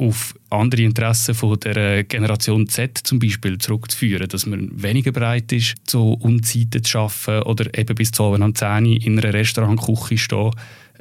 auf 0.00 0.34
andere 0.48 0.82
Interessen 0.82 1.34
von 1.34 1.60
der 1.60 2.04
Generation 2.04 2.66
Z 2.66 2.98
zum 2.98 3.18
Beispiel 3.18 3.58
zurückzuführen, 3.58 4.28
dass 4.28 4.46
man 4.46 4.70
weniger 4.82 5.12
bereit 5.12 5.52
ist, 5.52 5.74
so 5.86 6.14
Unzeiten 6.14 6.82
zu 6.82 6.98
arbeiten 6.98 7.42
oder 7.42 7.78
eben 7.78 7.94
bis 7.94 8.10
zu 8.10 8.24
am 8.24 8.54
10 8.54 8.86
in 8.86 9.18
einer 9.18 9.34
Restaurantküche 9.34 10.18
stehen. 10.18 10.50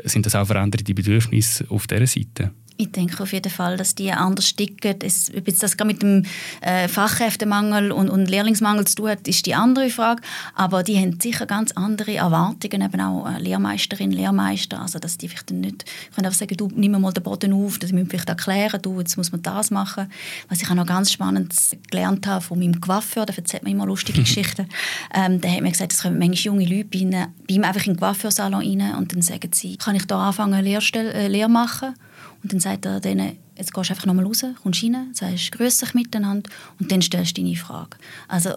Sind 0.03 0.25
das 0.25 0.36
auch 0.36 0.48
veränderte 0.48 0.94
Bedürfnisse 0.94 1.65
auf 1.70 1.88
dieser 1.88 2.08
Seite? 2.08 2.51
Ich 2.81 2.93
denke 2.93 3.21
auf 3.21 3.33
jeden 3.33 3.51
Fall, 3.51 3.75
dass 3.75 3.93
die 3.93 4.09
anders 4.09 4.55
ticken. 4.55 4.95
Es, 5.03 5.29
ob 5.36 5.45
jetzt 5.50 5.62
das 5.62 5.75
mit 5.83 6.01
dem 6.01 6.24
äh, 6.62 6.88
Fachkräftemangel 6.88 7.91
und, 7.91 8.09
und 8.09 8.29
Lehrlingsmangel 8.29 8.88
zu 8.88 8.95
tun 8.95 9.09
hat, 9.09 9.27
ist 9.27 9.45
die 9.48 9.53
andere 9.53 9.89
Frage. 9.89 10.21
Aber 10.55 10.81
die 10.81 10.98
haben 10.98 11.19
sicher 11.19 11.45
ganz 11.45 11.74
andere 11.74 12.15
Erwartungen, 12.15 12.81
eben 12.81 13.01
auch 13.01 13.29
äh, 13.29 13.38
Lehrmeisterin, 13.38 14.12
Lehrmeister. 14.12 14.81
Also, 14.81 14.98
dass 14.98 15.17
die 15.17 15.27
vielleicht 15.27 15.51
nicht 15.51 15.83
können 16.15 16.27
einfach 16.27 16.39
sagen, 16.39 16.55
du 16.55 16.69
nimm 16.74 16.93
mal 16.93 17.12
den 17.12 17.21
Boden 17.21 17.51
auf, 17.51 17.79
dass 17.79 17.91
wir 17.91 18.05
vielleicht 18.05 18.29
erklären, 18.29 18.81
du, 18.81 18.98
jetzt 19.00 19.17
muss 19.17 19.33
man 19.33 19.41
das 19.41 19.71
machen. 19.71 20.09
Was 20.48 20.62
ich 20.62 20.69
auch 20.69 20.75
noch 20.75 20.86
ganz 20.86 21.12
spannend 21.12 21.53
gelernt 21.91 22.27
habe 22.27 22.39
von 22.39 22.59
meinem 22.59 22.79
Coiffeur, 22.79 23.25
der 23.25 23.38
erzählt 23.38 23.63
mir 23.63 23.71
immer 23.71 23.88
lustige 23.88 24.21
Geschichten. 24.24 24.69
Ähm, 25.13 25.41
der 25.41 25.51
hat 25.51 25.62
mir 25.62 25.71
gesagt, 25.71 25.91
es 25.91 26.01
kommen 26.01 26.17
manchmal 26.17 26.55
junge 26.55 26.65
Leute 26.65 26.86
bei, 26.86 27.00
ihnen, 27.00 27.27
bei 27.45 27.55
ihm 27.55 27.63
einfach 27.65 27.86
in 27.86 27.95
den 27.95 28.00
Coiffeursalon 28.00 28.62
rein 28.62 28.95
und 28.95 29.12
dann 29.12 29.21
sagen 29.21 29.51
sie, 29.53 29.75
kann 29.75 29.98
ich 29.98 30.07
da 30.07 30.29
anfangen, 30.29 30.63
Lehrstelle, 30.63 31.12
äh, 31.12 31.27
Lehre 31.27 31.50
machen? 31.50 31.93
Und 32.41 32.53
dann 32.53 32.60
sagt 32.60 32.86
er 32.86 33.00
denen, 33.00 33.38
jetzt 33.58 33.74
gehst 33.74 33.89
du 33.89 33.93
einfach 33.93 34.05
nochmal 34.05 34.25
raus, 34.25 34.46
kommst 34.63 34.84
rein, 34.84 35.10
sagst 35.13 35.51
«Grüß 35.51 35.77
dich 35.77 35.93
miteinander» 35.93 36.50
und 36.79 36.91
dann 36.91 37.01
stellst 37.01 37.38
du 37.38 37.41
deine 37.41 37.55
Frage. 37.58 37.98
Also 38.29 38.51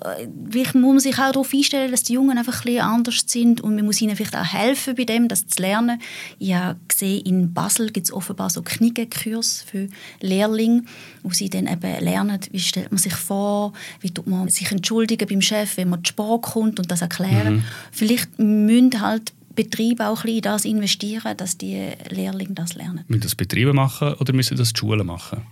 vielleicht 0.49 0.77
muss 0.77 0.93
man 0.93 1.01
sich 1.01 1.15
auch 1.15 1.33
darauf 1.33 1.53
einstellen, 1.53 1.91
dass 1.91 2.05
die 2.05 2.13
Jungen 2.13 2.39
einfach 2.39 2.61
ein 2.61 2.65
bisschen 2.65 2.81
anders 2.81 3.25
sind 3.27 3.61
und 3.61 3.75
man 3.75 3.85
muss 3.85 4.01
ihnen 4.01 4.15
vielleicht 4.15 4.37
auch 4.37 4.45
helfen 4.45 4.95
bei 4.95 5.05
dem, 5.05 5.27
das 5.27 5.49
zu 5.49 5.61
lernen. 5.61 6.01
Ich 6.39 6.55
habe 6.55 6.79
gesehen, 6.87 7.27
in 7.27 7.53
Basel 7.53 7.91
gibt 7.91 8.07
es 8.07 8.13
offenbar 8.13 8.51
so 8.51 8.63
Knigenkurs 8.63 9.63
für 9.63 9.89
Lehrlinge, 10.21 10.85
wo 11.25 11.31
sie 11.31 11.51
dann 11.51 11.67
eben 11.67 12.05
lernen, 12.05 12.39
wie 12.53 12.61
stellt 12.61 12.93
man 12.93 12.99
sich 12.99 13.15
vor, 13.15 13.73
wie 14.01 14.11
tut 14.11 14.29
man 14.29 14.49
sich 14.49 14.71
entschuldigen 14.71 15.29
beim 15.29 15.43
Chef, 15.43 15.77
wenn 15.77 15.91
man 15.91 16.05
zu 16.05 16.11
spät 16.11 16.43
kommt 16.43 16.79
und 16.79 16.91
das 16.91 17.03
erklären. 17.03 17.57
Mhm. 17.57 17.65
Vielleicht 17.91 18.39
müssen 18.39 19.01
halt 19.01 19.33
Betriebe 19.55 20.07
auch 20.07 20.25
ein 20.25 20.41
das 20.41 20.65
investieren, 20.65 21.37
dass 21.37 21.59
die 21.59 21.89
Lehrlinge 22.09 22.55
das 22.55 22.75
lernen. 22.75 23.05
Müssen 23.09 23.23
das 23.23 23.35
Betriebe 23.35 23.73
machen 23.73 24.15
oder 24.15 24.33
müssen 24.33 24.57
das 24.57 24.73
die 24.73 24.79
Schulen 24.79 25.07
machen? 25.07 25.43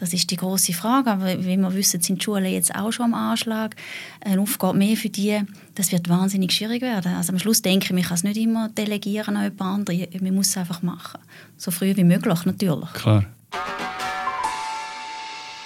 Das 0.00 0.14
ist 0.14 0.30
die 0.30 0.36
große 0.36 0.72
Frage. 0.72 1.10
Aber 1.10 1.44
wie 1.44 1.58
wir 1.58 1.74
wissen, 1.74 2.00
sind 2.00 2.20
die 2.20 2.24
Schulen 2.24 2.46
jetzt 2.46 2.74
auch 2.74 2.90
schon 2.90 3.06
am 3.06 3.14
Anschlag. 3.14 3.76
Eine 4.20 4.40
Aufgabe 4.40 4.78
mehr 4.78 4.96
für 4.96 5.10
die, 5.10 5.42
das 5.74 5.92
wird 5.92 6.08
wahnsinnig 6.08 6.52
schwierig 6.52 6.80
werden. 6.80 7.14
Also 7.14 7.32
am 7.32 7.38
Schluss 7.38 7.60
denke 7.60 7.84
ich, 7.84 7.92
man 7.92 8.02
kann 8.02 8.14
es 8.14 8.24
nicht 8.24 8.38
immer 8.38 8.70
delegieren 8.70 9.36
an 9.36 9.44
jemand 9.44 9.90
anderen. 9.90 10.06
Man 10.22 10.34
muss 10.34 10.48
es 10.48 10.56
einfach 10.56 10.82
machen. 10.82 11.20
So 11.58 11.70
früh 11.70 11.94
wie 11.96 12.04
möglich, 12.04 12.46
natürlich. 12.46 12.92
Klar. 12.94 13.26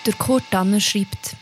Der 0.05 0.13
Kurt 0.15 0.45
Danner 0.51 0.81
schreibt, 0.81 1.37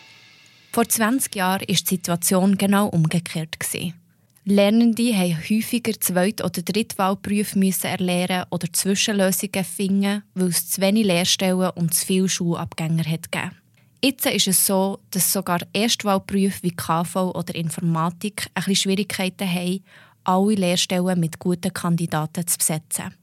vor 0.70 0.86
20 0.86 1.34
Jahren 1.34 1.60
war 1.60 1.66
die 1.66 1.76
Situation 1.76 2.58
genau 2.58 2.88
umgekehrt. 2.88 3.58
Gewesen. 3.58 3.94
Lernende 4.44 5.16
haben 5.16 5.38
häufiger 5.38 5.92
Zweit- 6.00 6.42
oder 6.42 6.62
Drittwahlberufe 6.62 7.56
müssen 7.56 7.86
erlernen 7.86 8.44
oder 8.50 8.72
Zwischenlösungen 8.72 9.64
finden, 9.64 10.24
weil 10.34 10.48
es 10.48 10.68
zu 10.68 10.80
wenig 10.80 11.06
Lehrstellen 11.06 11.70
und 11.70 11.94
zu 11.94 12.04
viele 12.04 12.28
Schulabgänger 12.28 13.04
hat 13.04 13.30
gegeben. 13.30 13.56
Jetzt 14.02 14.26
ist 14.26 14.48
es 14.48 14.66
so, 14.66 14.98
dass 15.12 15.32
sogar 15.32 15.60
Erstwahlberufe 15.72 16.64
wie 16.64 16.74
KV 16.74 17.30
oder 17.36 17.54
Informatik 17.54 18.48
ein 18.54 18.64
bisschen 18.64 18.76
Schwierigkeiten 18.76 19.48
haben, 19.48 19.84
alle 20.24 20.54
Lehrstellen 20.54 21.20
mit 21.20 21.38
guten 21.38 21.72
Kandidaten 21.72 22.44
zu 22.44 22.58
besetzen. 22.58 23.14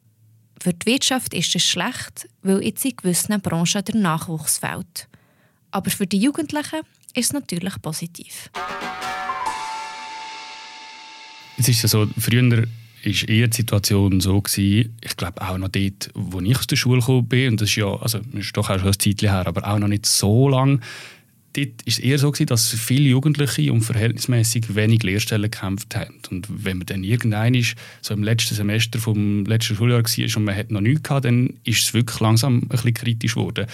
Für 0.62 0.74
die 0.74 0.86
Wirtschaft 0.86 1.34
ist 1.34 1.54
es 1.54 1.64
schlecht, 1.64 2.30
weil 2.44 2.64
jetzt 2.64 2.86
in 2.86 2.96
gewissen 2.96 3.42
Branchen 3.42 3.84
der 3.84 3.96
Nachwuchs 3.96 4.60
fehlt. 4.60 5.10
Aber 5.72 5.90
für 5.90 6.08
die 6.08 6.20
Jugendlichen 6.20 6.80
ist 7.14 7.26
es 7.26 7.34
natürlich 7.34 7.82
positiv. 7.82 8.50
Es 11.60 11.68
ist 11.68 11.82
ja 11.82 11.90
so, 11.90 12.08
früher 12.18 12.50
war 12.50 13.30
eher 13.30 13.48
die 13.48 13.56
Situation 13.56 14.22
so 14.22 14.42
gewesen, 14.42 14.96
ich 15.02 15.18
glaube 15.18 15.42
auch 15.42 15.58
noch 15.58 15.68
dort, 15.68 16.10
wo 16.14 16.40
ich 16.40 16.58
aus 16.58 16.68
der 16.68 16.78
Schule 16.78 17.02
gekommen 17.02 17.28
bin, 17.28 17.50
und 17.50 17.62
das 17.62 17.70
ist 17.70 17.76
ja, 17.76 17.94
also 17.94 18.20
das 18.20 18.46
ist 18.46 18.56
doch 18.56 18.70
auch 18.70 18.80
schon 18.80 18.88
ein 18.88 19.00
Zeitchen 19.00 19.30
her, 19.30 19.46
aber 19.46 19.68
auch 19.68 19.78
noch 19.78 19.90
nicht 19.90 20.06
so 20.06 20.48
lang, 20.48 20.82
dort 21.54 21.68
war 21.68 21.84
es 21.86 22.00
eher 22.00 22.18
so 22.18 22.32
gewesen, 22.32 22.48
dass 22.48 22.70
viele 22.70 23.10
Jugendliche 23.10 23.74
um 23.74 23.82
verhältnismäßig 23.82 24.74
wenig 24.74 25.04
Lehrstellen 25.04 25.52
gekämpft 25.52 25.96
haben. 25.96 26.16
Und 26.32 26.48
wenn 26.50 26.78
man 26.78 26.86
dann 26.86 27.04
irgendein 27.04 27.56
ist, 27.56 27.76
so 28.02 28.14
im 28.14 28.24
letzten 28.24 28.56
Semester 28.56 29.00
vom 29.00 29.46
letzten 29.46 29.76
Schuljahr 29.76 30.04
war 30.04 30.38
und 30.38 30.44
man 30.46 30.56
hat 30.56 30.72
noch 30.72 30.82
nichts 30.82 31.04
gehabt, 31.04 31.26
dann 31.26 31.56
ist 31.66 31.84
es 31.84 31.94
wirklich 31.94 32.20
langsam 32.22 32.60
ein 32.60 32.68
bisschen 32.70 32.94
kritisch 32.94 33.36
geworden 33.36 33.68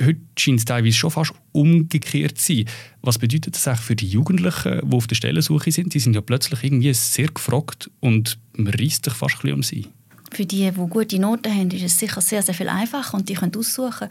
heute 0.00 0.20
scheint 0.38 0.58
es 0.58 0.64
teilweise 0.64 0.96
schon 0.96 1.10
fast 1.10 1.32
umgekehrt 1.52 2.38
zu 2.38 2.54
sein. 2.54 2.64
Was 3.02 3.18
bedeutet 3.18 3.54
das 3.54 3.66
eigentlich 3.66 3.80
für 3.80 3.96
die 3.96 4.08
Jugendlichen, 4.08 4.80
die 4.84 4.96
auf 4.96 5.06
der 5.06 5.16
Stellensuche 5.16 5.72
sind? 5.72 5.94
Die 5.94 6.00
sind 6.00 6.14
ja 6.14 6.20
plötzlich 6.20 6.62
irgendwie 6.62 6.92
sehr 6.94 7.28
gefragt 7.28 7.90
und 8.00 8.38
man 8.54 8.72
reißt 8.72 9.04
sich 9.04 9.14
fast 9.14 9.44
ein 9.44 9.52
um 9.52 9.62
sie. 9.62 9.86
Für 10.32 10.46
die, 10.46 10.70
die 10.70 10.88
gute 10.88 11.18
Noten 11.18 11.52
haben, 11.52 11.70
ist 11.72 11.82
es 11.82 11.98
sicher 11.98 12.20
sehr, 12.20 12.40
sehr 12.40 12.54
viel 12.54 12.68
einfacher 12.68 13.16
und 13.16 13.28
die 13.28 13.34
können 13.34 13.54
aussuchen. 13.56 14.08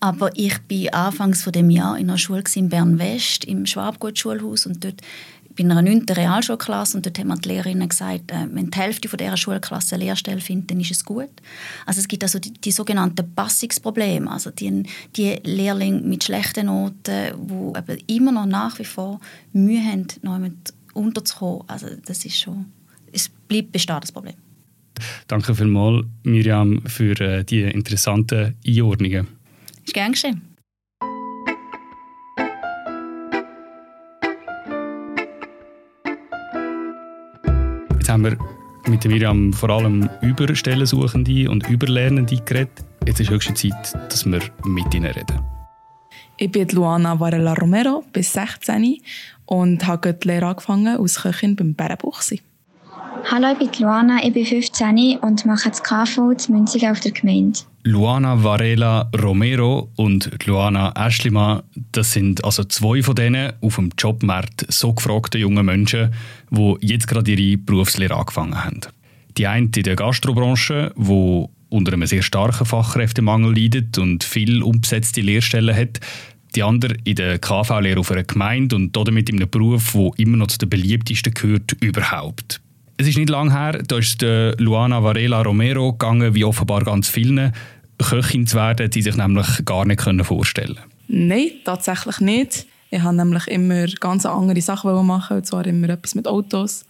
Aber 0.00 0.30
ich 0.34 0.54
war 0.70 1.06
anfangs 1.06 1.42
von 1.42 1.52
dem 1.52 1.68
Jahr 1.68 1.98
in 1.98 2.08
einer 2.08 2.16
Schule 2.16 2.42
in 2.54 2.70
Bern-West, 2.70 3.44
im 3.44 3.66
Schwabgut-Schulhaus 3.66 4.64
und 4.64 4.82
dort 4.82 5.02
bei 5.58 5.64
einer 5.64 5.82
9. 5.82 6.06
Realschulklasse 6.08 6.96
und 6.96 7.04
dort 7.04 7.18
haben 7.18 7.40
die 7.40 7.48
Lehrerinnen 7.48 7.88
gesagt, 7.88 8.30
äh, 8.30 8.46
wenn 8.52 8.70
die 8.70 8.78
Hälfte 8.78 9.08
von 9.08 9.18
dieser 9.18 9.36
Schulklasse 9.36 9.96
eine 9.96 10.04
Lehrstelle 10.04 10.40
findet, 10.40 10.70
dann 10.70 10.80
ist 10.80 10.92
es 10.92 11.04
gut. 11.04 11.30
Also 11.84 12.00
es 12.00 12.06
gibt 12.06 12.22
also 12.22 12.38
die, 12.38 12.52
die 12.52 12.70
sogenannten 12.70 13.34
Passungsprobleme, 13.34 14.30
also 14.30 14.50
die, 14.50 14.84
die 15.16 15.40
Lehrlinge 15.42 16.00
mit 16.02 16.24
schlechten 16.24 16.66
Noten, 16.66 17.32
die 17.36 18.14
immer 18.14 18.32
noch 18.32 18.46
nach 18.46 18.78
wie 18.78 18.84
vor 18.84 19.20
Mühe 19.52 19.82
haben, 19.82 20.06
noch 20.22 20.38
unterzukommen. 20.94 21.62
Also 21.66 21.88
das 22.06 22.24
ist 22.24 22.38
schon, 22.38 22.66
es 23.12 23.28
bleibt 23.28 23.72
bestehen, 23.72 23.98
das 24.00 24.12
Problem. 24.12 24.34
Danke 25.26 25.54
vielmals, 25.54 26.06
Miriam, 26.22 26.82
für 26.86 27.20
äh, 27.20 27.44
die 27.44 27.62
interessanten 27.62 28.54
Einordnungen. 28.66 29.28
Ist 29.84 29.94
gern 29.94 30.12
geschehen. 30.12 30.47
Jetzt 38.08 38.14
haben 38.14 38.24
wir 38.24 38.38
mit 38.86 39.04
Miriam 39.04 39.52
vor 39.52 39.68
allem 39.68 40.08
über 40.22 40.54
Stellensuchende 40.54 41.50
und 41.50 41.68
über 41.68 41.86
Lernende 41.86 42.36
geredet. 42.36 42.82
Jetzt 43.06 43.20
ist 43.20 43.28
höchste 43.28 43.52
Zeit, 43.52 43.94
dass 44.08 44.24
wir 44.24 44.40
mit 44.64 44.94
ihnen 44.94 45.12
reden. 45.12 45.38
Ich 46.38 46.50
bin 46.50 46.66
Luana 46.70 47.20
Varela 47.20 47.52
Romero, 47.52 48.02
bin 48.10 48.22
16 48.22 49.02
und 49.44 49.86
habe 49.86 50.14
die 50.14 50.26
Lehre 50.26 50.46
angefangen 50.46 50.96
als 50.96 51.20
Köchin 51.20 51.54
beim 51.54 51.74
Bärenbuchsi. 51.74 52.40
Hallo, 53.30 53.48
ich 53.52 53.58
bin 53.58 53.68
Luana, 53.82 54.24
ich 54.24 54.32
bin 54.32 54.46
15 54.46 55.18
und 55.18 55.44
mache 55.44 55.68
das 55.68 55.82
KV 55.82 56.34
zu 56.38 56.50
Münzigen 56.50 56.90
auf 56.90 57.00
der 57.00 57.12
Gemeinde. 57.12 57.58
Luana 57.84 58.42
Varela 58.42 59.10
Romero 59.22 59.90
und 59.96 60.30
Luana 60.46 60.96
Aschlimann, 60.96 61.62
das 61.92 62.14
sind 62.14 62.42
also 62.42 62.64
zwei 62.64 63.02
von 63.02 63.14
denen 63.14 63.52
auf 63.60 63.76
dem 63.76 63.90
Jobmarkt 63.98 64.64
so 64.72 64.94
gefragten 64.94 65.42
jungen 65.42 65.66
Menschen, 65.66 66.14
die 66.50 66.76
jetzt 66.80 67.06
gerade 67.06 67.30
ihre 67.30 67.58
Berufslehre 67.58 68.16
angefangen 68.16 68.64
haben. 68.64 68.80
Die 69.36 69.46
eine 69.46 69.68
in 69.76 69.82
der 69.82 69.96
Gastrobranche, 69.96 70.92
wo 70.96 71.50
unter 71.68 71.92
einem 71.92 72.06
sehr 72.06 72.22
starken 72.22 72.64
Fachkräftemangel 72.64 73.54
leidet 73.54 73.98
und 73.98 74.24
viel 74.24 74.62
umbesetzte 74.62 75.20
Lehrstellen 75.20 75.76
hat. 75.76 76.00
Die 76.54 76.62
andere 76.62 76.96
in 77.04 77.16
der 77.16 77.38
KV-Lehre 77.38 78.00
auf 78.00 78.10
einer 78.10 78.24
Gemeinde 78.24 78.74
und 78.74 78.96
damit 78.96 79.28
in 79.28 79.36
einem 79.36 79.50
Beruf, 79.50 79.92
der 79.92 80.12
immer 80.16 80.38
noch 80.38 80.46
zu 80.46 80.56
den 80.56 80.70
beliebtesten 80.70 81.34
gehört 81.34 81.72
überhaupt. 81.82 82.62
Es 83.00 83.06
ist 83.06 83.16
nicht 83.16 83.30
lange 83.30 83.52
her, 83.52 83.80
da 83.86 83.98
ist 83.98 84.20
Luana 84.22 85.02
Varela 85.02 85.42
Romero 85.42 85.92
gegangen, 85.92 86.34
wie 86.34 86.44
offenbar 86.44 86.82
ganz 86.82 87.08
vielen, 87.08 87.52
Köchin 87.98 88.46
zu 88.46 88.56
werden, 88.56 88.90
die 88.90 89.02
sich 89.02 89.16
nämlich 89.16 89.64
gar 89.64 89.84
nicht 89.84 90.02
vorstellen 90.02 90.76
können. 90.76 91.28
Nein, 91.28 91.50
tatsächlich 91.64 92.20
nicht. 92.20 92.66
Ich 92.90 93.00
habe 93.00 93.16
nämlich 93.16 93.46
immer 93.48 93.86
ganz 93.86 94.26
andere 94.26 94.60
Sachen 94.60 95.06
machen, 95.06 95.38
und 95.38 95.46
zwar 95.46 95.66
immer 95.66 95.88
etwas 95.90 96.14
mit 96.14 96.26
Autos. 96.26 96.84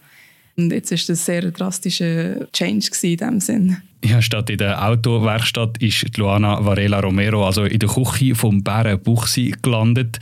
Und 0.57 0.71
jetzt 0.71 0.91
war 0.91 0.97
das 0.97 1.09
ein 1.09 1.15
sehr 1.15 1.51
drastischer 1.51 2.51
Change 2.51 2.89
in 3.01 3.17
diesem 3.17 3.39
Sinn. 3.39 3.77
Ja, 4.03 4.21
statt 4.21 4.49
in 4.49 4.57
der 4.57 4.83
Autowerkstatt 4.83 5.77
ist 5.79 6.17
Luana 6.17 6.63
Varela 6.63 6.99
Romero 6.99 7.45
also 7.45 7.65
in 7.65 7.79
der 7.79 7.89
Küche 7.89 8.33
vom 8.33 8.63
Bären 8.63 8.99
Buchsi 8.99 9.55
gelandet. 9.61 10.19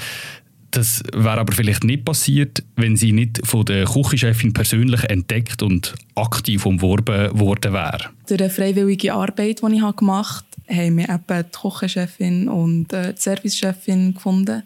Das 0.72 1.02
wäre 1.14 1.40
aber 1.40 1.54
vielleicht 1.54 1.84
nicht 1.84 2.06
passiert, 2.06 2.64
wenn 2.76 2.98
sie 2.98 3.14
nicht 3.14 3.46
von 3.46 3.66
der 3.66 3.86
Küchenchefin 3.86 4.54
persönlich 4.54 5.04
entdeckt 5.06 5.64
und 5.64 5.96
aktiv 6.16 6.66
umworben 6.66 7.40
worden 7.40 7.74
wäre. 7.74 8.10
Durch 8.28 8.42
eine 8.42 8.50
freiwillige 8.50 9.14
Arbeit, 9.14 9.62
die 9.62 9.76
ich 9.76 9.96
gemacht 9.96 10.46
habe, 10.68 10.78
haben 10.78 10.98
wir 10.98 11.10
eben 11.10 11.46
die 11.46 11.58
Küchenchefin 11.58 12.50
und 12.50 12.92
äh, 12.92 13.14
die 13.14 13.22
Servicechefin 13.22 14.14
gefunden 14.14 14.64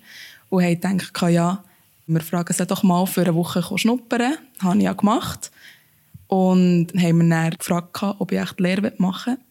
und 0.49 0.63
haben 0.63 0.97
gedacht, 0.97 1.31
ja, 1.31 1.63
wir 2.07 2.21
fragen 2.21 2.53
sie 2.53 2.65
doch 2.65 2.83
mal 2.83 3.05
für 3.05 3.21
eine 3.21 3.35
Woche 3.35 3.63
schnuppern. 3.77 4.33
Das 4.55 4.63
habe 4.63 4.77
ich 4.77 4.83
ja 4.83 4.93
gemacht. 4.93 5.51
Und 6.27 6.87
haben 6.97 7.17
wir 7.19 7.29
dann 7.29 7.51
gefragt, 7.51 8.01
ob 8.01 8.31
ich 8.31 8.39
echt 8.39 8.59
Lehre 8.59 8.93
machen 8.97 9.37
will. 9.37 9.45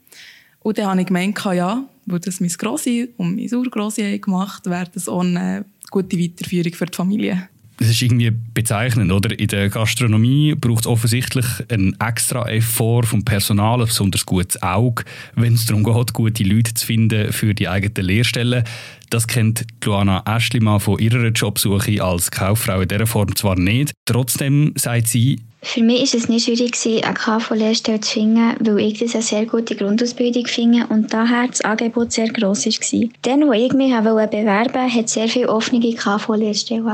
Und 0.63 0.79
dann 0.79 0.87
habe 0.87 1.01
ich 1.01 1.07
gemeint, 1.07 1.43
ja, 1.45 1.85
weil 2.07 2.21
das 2.21 2.41
mein 2.41 2.51
Grossi 2.51 3.09
und 3.17 3.37
mein 3.37 3.53
Urgrossi 3.53 4.19
gemacht 4.19 4.65
haben, 4.67 4.73
wäre 4.73 4.91
das 4.93 5.09
eine 5.09 5.65
gute 5.91 6.19
Weiterführung 6.19 6.73
für 6.73 6.87
die 6.87 6.97
Familie. 6.97 7.50
Das 7.81 7.89
ist 7.89 8.03
irgendwie 8.03 8.31
bezeichnend, 8.31 9.11
oder? 9.11 9.37
In 9.39 9.49
der 9.49 9.71
Gastronomie 9.71 10.55
braucht 10.55 10.81
es 10.81 10.87
offensichtlich 10.87 11.47
einen 11.71 11.97
extra 11.99 12.47
Effort 12.47 13.05
vom 13.05 13.25
Personal, 13.25 13.81
ein 13.81 13.87
besonders 13.87 14.27
gutes 14.27 14.63
Auge, 14.63 15.05
wenn 15.35 15.55
es 15.55 15.65
darum 15.65 15.83
geht, 15.83 16.13
gute 16.13 16.45
Leute 16.45 16.75
zu 16.75 16.85
finden 16.85 17.33
für 17.33 17.55
die 17.55 17.69
eigenen 17.69 18.07
Lehrstellen. 18.07 18.65
Das 19.09 19.27
kennt 19.27 19.65
Luana 19.83 20.23
Aschlimann 20.27 20.79
von 20.79 20.99
ihrer 20.99 21.29
Jobsuche 21.29 22.05
als 22.05 22.31
Kauffrau 22.31 22.83
in 22.83 22.89
dieser 22.89 23.07
Form 23.07 23.35
zwar 23.35 23.59
nicht. 23.59 23.93
Trotzdem 24.05 24.75
sagt 24.77 25.09
sie, 25.09 25.41
für 25.63 25.83
mich 25.83 26.13
war 26.13 26.21
es 26.21 26.29
nicht 26.29 26.45
schwierig, 26.45 27.05
eine 27.05 27.15
KV-Lehrstelle 27.15 28.01
zu 28.01 28.13
finden, 28.13 28.57
weil 28.61 28.81
ich 28.81 28.99
das 28.99 29.15
eine 29.15 29.23
sehr 29.23 29.47
gute 29.47 29.75
Grundausbildung 29.75 30.47
finde 30.47 30.87
und 30.89 31.13
daher 31.13 31.49
das 31.49 31.63
Angebot 31.63 32.13
sehr 32.13 32.29
gross 32.29 32.67
war. 32.67 33.09
Dann, 33.23 33.47
wo 33.47 33.53
ich 33.53 33.73
mich 33.73 33.91
bewerben 33.91 34.17
wollte, 34.17 34.95
hat 34.95 35.05
es 35.07 35.13
sehr 35.15 35.29
viele 35.29 35.49
offene 35.49 35.95
KV-Lehrstellen. 35.95 36.85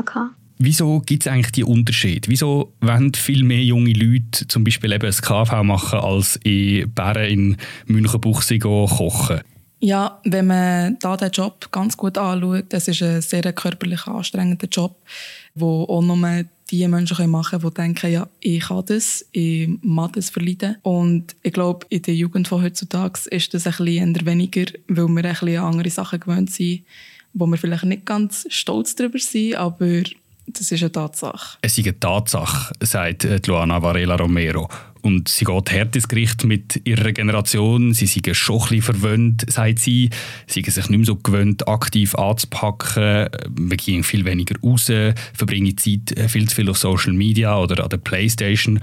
Wieso 0.59 1.01
gibt 1.01 1.27
es 1.27 1.33
eigentlich 1.33 1.53
die 1.53 1.65
Unterschied? 1.65 2.29
Wieso 2.29 2.73
wollen 2.81 3.13
viel 3.15 3.45
mehr 3.45 3.63
junge 3.63 3.93
Leute 3.93 4.49
zum 4.49 4.65
Beispiel 4.65 4.93
eben 4.93 5.07
ein 5.07 5.13
KV 5.13 5.63
machen, 5.63 5.99
als 5.99 6.37
in 6.45 6.91
Bären 6.93 7.29
in 7.31 7.57
Münchenbuchsee 7.87 8.59
kochen? 8.59 9.41
Ja, 9.79 10.19
wenn 10.25 10.47
man 10.47 10.99
da 11.01 11.17
den 11.19 11.31
Job 11.31 11.71
ganz 11.71 11.97
gut 11.97 12.17
anschaut, 12.17 12.65
das 12.71 12.89
ist 12.89 13.03
ein 13.03 13.21
sehr 13.21 13.53
körperlich 13.53 14.07
anstrengender 14.07 14.69
Job, 14.69 14.97
wo 15.55 15.85
auch 15.85 16.01
nur 16.01 16.45
die 16.71 16.89
Menschen 16.89 17.31
machen 17.31 17.61
können, 17.61 17.71
die 17.71 17.75
denken, 17.75 18.13
ja, 18.13 18.29
ich 18.41 18.61
kann 18.61 18.85
das, 18.87 19.25
ich 19.33 19.69
mag 19.83 20.15
das 20.15 20.31
verleiden. 20.31 20.77
Und 20.83 21.37
ich 21.43 21.53
glaube, 21.53 21.87
in 21.91 22.03
der 22.03 22.15
Jugend 22.15 22.49
von 22.49 22.63
heutzutage 22.63 23.21
ist 23.31 23.53
das 23.53 23.67
ein 23.67 23.85
bisschen 23.85 24.27
weniger, 24.27 24.65
weil 24.89 25.09
wir 25.09 25.25
ein 25.25 25.33
bisschen 25.33 25.59
andere 25.59 25.91
Sachen 25.91 26.21
gewöhnt 26.21 26.51
sind, 26.51 26.83
wo 27.35 27.47
wir 27.47 27.59
vielleicht 27.59 27.85
nicht 27.85 28.07
ganz 28.07 28.47
stolz 28.49 28.95
darüber 28.97 29.19
sind, 29.19 29.57
aber 29.57 30.03
das 30.47 30.73
ist 30.73 30.83
eine 30.83 30.93
Tatsache. 30.93 31.59
Es 31.63 31.77
ist 31.77 31.85
eine 31.85 31.99
Tatsache, 31.99 32.75
sagt 32.81 33.25
äh, 33.25 33.41
Luana 33.47 33.83
Varela 33.83 34.17
Romero. 34.17 34.69
Und 35.03 35.29
sie 35.29 35.45
geht 35.45 35.73
hart 35.73 35.95
ins 35.95 36.09
Gericht 36.09 36.45
mit 36.45 36.81
ihrer 36.85 37.13
Generation. 37.13 37.95
Sie 37.95 38.07
sind 38.07 38.35
schon 38.35 38.61
ein 38.71 38.83
verwöhnt, 38.83 39.45
sagt 39.49 39.79
sie. 39.79 40.11
Sie 40.47 40.63
sind 40.63 40.73
sich 40.73 40.89
nicht 40.89 40.99
mehr 40.99 41.07
so 41.07 41.17
gewöhnt, 41.17 41.69
aktiv 41.69 42.15
anzupacken. 42.17 43.29
Wir 43.51 43.77
gehen 43.77 44.03
viel 44.03 44.25
weniger 44.25 44.57
raus, 44.61 44.91
verbringen 45.33 45.79
Zeit 45.79 46.13
äh, 46.17 46.29
viel 46.29 46.49
zu 46.49 46.57
viel 46.57 46.69
auf 46.71 46.79
Social 46.79 47.13
Media 47.13 47.57
oder 47.57 47.85
an 47.85 47.91
der 47.91 47.99
Playstation. 47.99 48.81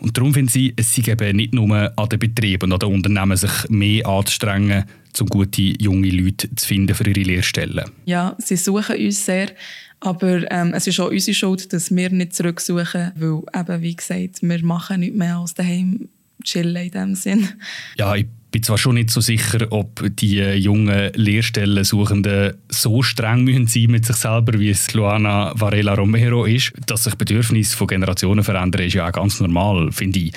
Und 0.00 0.16
darum 0.16 0.34
finden 0.34 0.50
sie, 0.50 0.74
es 0.76 0.94
sei 0.94 1.12
eben 1.12 1.36
nicht 1.36 1.54
nur 1.54 1.92
an 1.96 2.08
den 2.08 2.18
Betrieben 2.18 2.72
und 2.72 2.84
an 2.84 2.90
den 2.90 2.96
Unternehmen, 2.96 3.36
sich 3.36 3.68
mehr 3.68 4.06
anzustrengen, 4.06 4.84
um 5.20 5.26
gute 5.28 5.62
junge 5.62 6.10
Leute 6.10 6.54
zu 6.54 6.66
finden 6.66 6.94
für 6.94 7.08
ihre 7.08 7.20
Lehrstellen. 7.20 7.84
Ja, 8.04 8.36
sie 8.38 8.56
suchen 8.56 8.96
uns 8.96 9.24
sehr. 9.24 9.52
Aber 10.00 10.50
ähm, 10.50 10.72
es 10.74 10.86
ist 10.86 11.00
auch 11.00 11.10
unsere 11.10 11.34
Schuld, 11.34 11.72
dass 11.72 11.94
wir 11.94 12.10
nicht 12.10 12.34
zurücksuchen, 12.34 13.12
weil 13.16 13.42
eben, 13.54 13.82
wie 13.82 13.96
gesagt, 13.96 14.42
wir 14.42 14.64
machen 14.64 15.00
nicht 15.00 15.14
mehr 15.14 15.36
als 15.38 15.54
daheim 15.54 16.08
chillen 16.44 16.76
in 16.76 16.90
dem 16.90 17.14
Sinn. 17.14 17.48
Ja, 17.96 18.14
ich 18.14 18.26
bin 18.50 18.62
zwar 18.62 18.78
schon 18.78 18.94
nicht 18.94 19.10
so 19.10 19.20
sicher, 19.20 19.66
ob 19.70 20.02
die 20.16 20.38
jungen 20.38 21.12
Lehrstellensuchenden 21.14 22.54
so 22.70 23.02
streng 23.02 23.44
müssen 23.44 23.66
sein 23.66 23.90
mit 23.90 24.06
sich 24.06 24.16
selber, 24.16 24.58
wie 24.58 24.70
es 24.70 24.92
Luana 24.94 25.52
Varela 25.54 25.94
Romero 25.94 26.44
ist. 26.44 26.72
Dass 26.86 27.04
sich 27.04 27.14
Bedürfnisse 27.16 27.76
von 27.76 27.86
Generationen 27.86 28.44
verändern, 28.44 28.86
ist 28.86 28.94
ja 28.94 29.08
auch 29.08 29.12
ganz 29.12 29.40
normal, 29.40 29.90
finde 29.92 30.20
ich. 30.20 30.32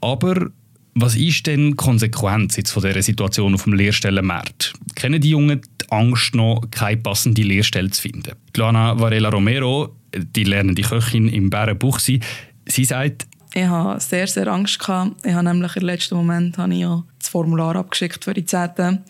Aber 0.00 0.48
was 0.94 1.14
ist 1.16 1.46
denn 1.46 1.70
die 1.70 1.76
Konsequenz 1.76 2.56
jetzt 2.56 2.70
von 2.70 2.82
dieser 2.82 3.02
Situation 3.02 3.54
auf 3.54 3.64
dem 3.64 3.74
Lehrstellenmarkt? 3.74 4.72
Kennen 4.94 5.20
die 5.20 5.30
Jungen 5.30 5.60
Angst 5.90 6.34
noch, 6.34 6.62
keine 6.70 6.98
passende 6.98 7.42
Lehrstelle 7.42 7.90
zu 7.90 8.02
finden? 8.02 8.32
Luana 8.56 8.98
Varela 8.98 9.28
Romero, 9.28 9.94
die 10.14 10.44
lernende 10.44 10.82
Köchin 10.82 11.28
im 11.28 11.50
Bärenbuchsi, 11.50 12.20
sie 12.66 12.84
sagt, 12.84 13.26
ich 13.54 13.64
hatte 13.64 14.00
sehr, 14.00 14.26
sehr 14.26 14.48
Angst. 14.48 14.78
Gehabt. 14.78 15.24
Ich 15.24 15.32
habe 15.32 15.44
nämlich 15.44 15.76
im 15.76 15.84
letzten 15.84 16.14
Moment 16.14 16.58
habe 16.58 16.74
ich 16.74 16.80
ja 16.80 17.02
das 17.18 17.28
Formular 17.28 17.74
abgeschickt 17.76 18.22
für 18.22 18.34
die 18.34 18.44
10. 18.44 19.00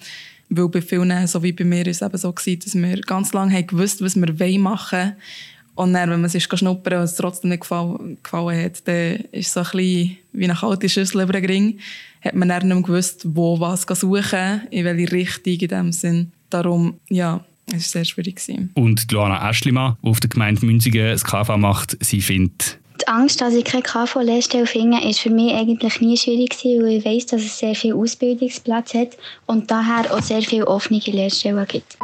Weil 0.48 0.68
bei 0.68 0.80
vielen, 0.80 1.26
so 1.26 1.42
wie 1.42 1.50
bei 1.50 1.64
mir, 1.64 1.84
ist 1.88 2.00
es 2.00 2.06
eben 2.06 2.16
so 2.16 2.32
gewesen, 2.32 2.60
dass 2.60 2.74
wir 2.76 3.00
ganz 3.00 3.32
lange 3.32 3.52
haben 3.52 3.66
gewusst, 3.66 4.02
was 4.02 4.14
wir 4.14 4.58
machen 4.60 4.98
wollen. 4.98 5.16
Und 5.74 5.92
dann, 5.92 6.10
wenn 6.10 6.20
man 6.20 6.30
sich 6.30 6.44
schnuppern 6.44 7.00
und 7.00 7.04
es 7.04 7.16
trotzdem 7.16 7.50
nicht 7.50 7.62
gefallen, 7.62 8.18
gefallen 8.22 8.64
hat, 8.64 8.86
dann 8.86 9.16
ist 9.32 9.48
es 9.48 9.52
so 9.52 9.60
ein 9.60 9.64
bisschen 9.64 10.16
wie 10.32 10.44
eine 10.44 10.54
kalte 10.54 10.88
Schüssel 10.88 11.22
über 11.22 11.32
den 11.32 11.44
Ring. 11.44 11.78
Hat 12.22 12.34
man 12.34 12.48
dann 12.48 12.68
nicht 12.68 12.74
mehr 12.74 12.82
gewusst, 12.82 13.26
wo 13.26 13.58
was 13.58 13.82
suchen, 13.82 14.62
in 14.70 14.84
welche 14.84 15.12
Richtung 15.12 15.54
in 15.54 15.68
dem 15.68 15.92
Sinn. 15.92 16.32
Darum, 16.50 17.00
ja, 17.08 17.44
es 17.68 17.72
war 17.72 17.80
sehr 17.80 18.04
schwierig. 18.04 18.36
Gewesen. 18.36 18.70
Und 18.74 19.10
Luana 19.10 19.42
Aschlimann, 19.42 19.96
die 20.02 20.08
auf 20.08 20.20
der 20.20 20.30
Gemeinde 20.30 20.64
Münzigen 20.64 21.08
das 21.08 21.24
KV 21.24 21.56
macht, 21.56 21.96
sie 22.00 22.20
findet, 22.20 22.78
die 23.00 23.08
Angst, 23.08 23.40
dass 23.40 23.54
ich 23.54 23.64
keine 23.64 23.82
KV-Lehrstelle 23.82 24.66
finde, 24.66 25.06
ist 25.06 25.20
für 25.20 25.30
mich 25.30 25.52
eigentlich 25.52 26.00
nie 26.00 26.16
schwierig 26.16 26.50
gewesen, 26.50 26.82
weil 26.82 26.96
ich 26.98 27.04
weiß, 27.04 27.26
dass 27.26 27.42
es 27.42 27.58
sehr 27.58 27.74
viel 27.74 27.94
Ausbildungsplatz 27.94 28.94
hat 28.94 29.18
und 29.46 29.70
daher 29.70 30.12
auch 30.12 30.22
sehr 30.22 30.42
viele 30.42 30.66
offene 30.66 31.00
Lehrstellen 31.00 31.66
gibt. 31.66 31.98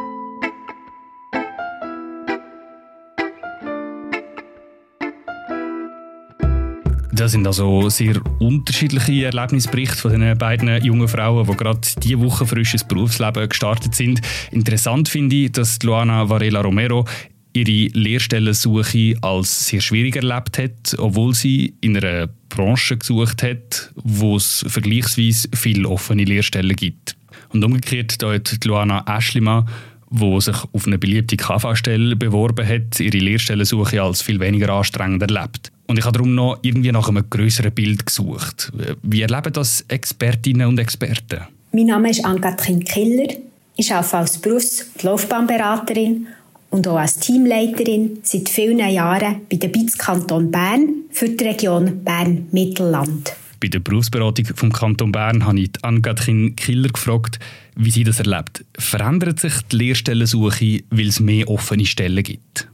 Das 7.22 7.30
sind 7.30 7.46
also 7.46 7.88
sehr 7.88 8.20
unterschiedliche 8.40 9.26
Erlebnisberichte 9.26 9.96
von 9.96 10.18
den 10.18 10.36
beiden 10.36 10.82
jungen 10.82 11.06
Frauen, 11.06 11.46
die 11.46 11.56
gerade 11.56 11.78
diese 12.02 12.18
Woche 12.18 12.44
frisches 12.44 12.82
Berufsleben 12.82 13.48
gestartet 13.48 13.94
sind. 13.94 14.20
Interessant 14.50 15.08
finde 15.08 15.36
ich, 15.36 15.52
dass 15.52 15.80
Luana 15.84 16.28
Varela 16.28 16.62
Romero 16.62 17.04
ihre 17.52 17.96
Lehrstellensuche 17.96 19.14
als 19.22 19.68
sehr 19.68 19.80
schwierig 19.80 20.16
erlebt 20.16 20.58
hat, 20.58 20.96
obwohl 20.98 21.32
sie 21.32 21.74
in 21.80 21.96
einer 21.96 22.28
Branche 22.48 22.96
gesucht 22.96 23.44
hat, 23.44 23.92
wo 23.94 24.34
es 24.34 24.64
vergleichsweise 24.66 25.48
viele 25.54 25.88
offene 25.88 26.24
Lehrstellen 26.24 26.74
gibt. 26.74 27.14
Und 27.50 27.64
umgekehrt 27.64 28.18
hat 28.20 28.64
Luana 28.64 29.06
Aschlimann 29.06 29.68
wo 30.14 30.38
sich 30.40 30.56
auf 30.72 30.86
eine 30.86 30.98
beliebte 30.98 31.38
KV-Stelle 31.38 32.16
beworben 32.16 32.68
hat, 32.68 33.00
ihre 33.00 33.16
Lehrstellensuche 33.16 34.02
als 34.02 34.20
viel 34.20 34.40
weniger 34.40 34.70
anstrengend 34.70 35.22
erlebt. 35.22 35.71
Und 35.92 35.98
ich 35.98 36.06
habe 36.06 36.16
darum 36.16 36.34
noch 36.34 36.58
irgendwie 36.62 36.90
nach 36.90 37.06
einem 37.10 37.28
größeren 37.28 37.70
Bild 37.70 38.06
gesucht. 38.06 38.72
Wie 39.02 39.20
erleben 39.20 39.52
das 39.52 39.84
Expertinnen 39.88 40.66
und 40.66 40.78
Experten? 40.78 41.42
Mein 41.70 41.84
Name 41.84 42.08
ist 42.08 42.24
Ann-Kathrin 42.24 42.82
Killer. 42.82 43.28
Ich 43.76 43.92
arbeite 43.92 44.16
als 44.16 44.38
Berufs- 44.38 44.86
und 44.94 45.02
Laufbahnberaterin 45.02 46.28
und 46.70 46.88
auch 46.88 46.96
als 46.96 47.18
Teamleiterin 47.18 48.20
seit 48.22 48.48
vielen 48.48 48.78
Jahren 48.78 49.42
bei 49.50 49.58
der 49.58 49.68
BITS 49.68 49.98
Kanton 49.98 50.50
Bern 50.50 50.88
für 51.10 51.28
die 51.28 51.44
Region 51.44 52.02
Bern-Mittelland. 52.02 53.34
Bei 53.60 53.68
der 53.68 53.80
Berufsberatung 53.80 54.46
vom 54.46 54.72
Kanton 54.72 55.12
Bern 55.12 55.44
habe 55.44 55.60
ich 55.60 55.72
Ann-Kathrin 55.82 56.56
Killer 56.56 56.88
gefragt, 56.88 57.38
wie 57.76 57.90
sie 57.90 58.04
das 58.04 58.18
erlebt. 58.18 58.64
Verändert 58.78 59.40
sich 59.40 59.60
die 59.70 59.76
Lehrstellensuche, 59.76 60.84
weil 60.88 61.08
es 61.08 61.20
mehr 61.20 61.50
offene 61.50 61.84
Stellen 61.84 62.24
gibt? 62.24 62.71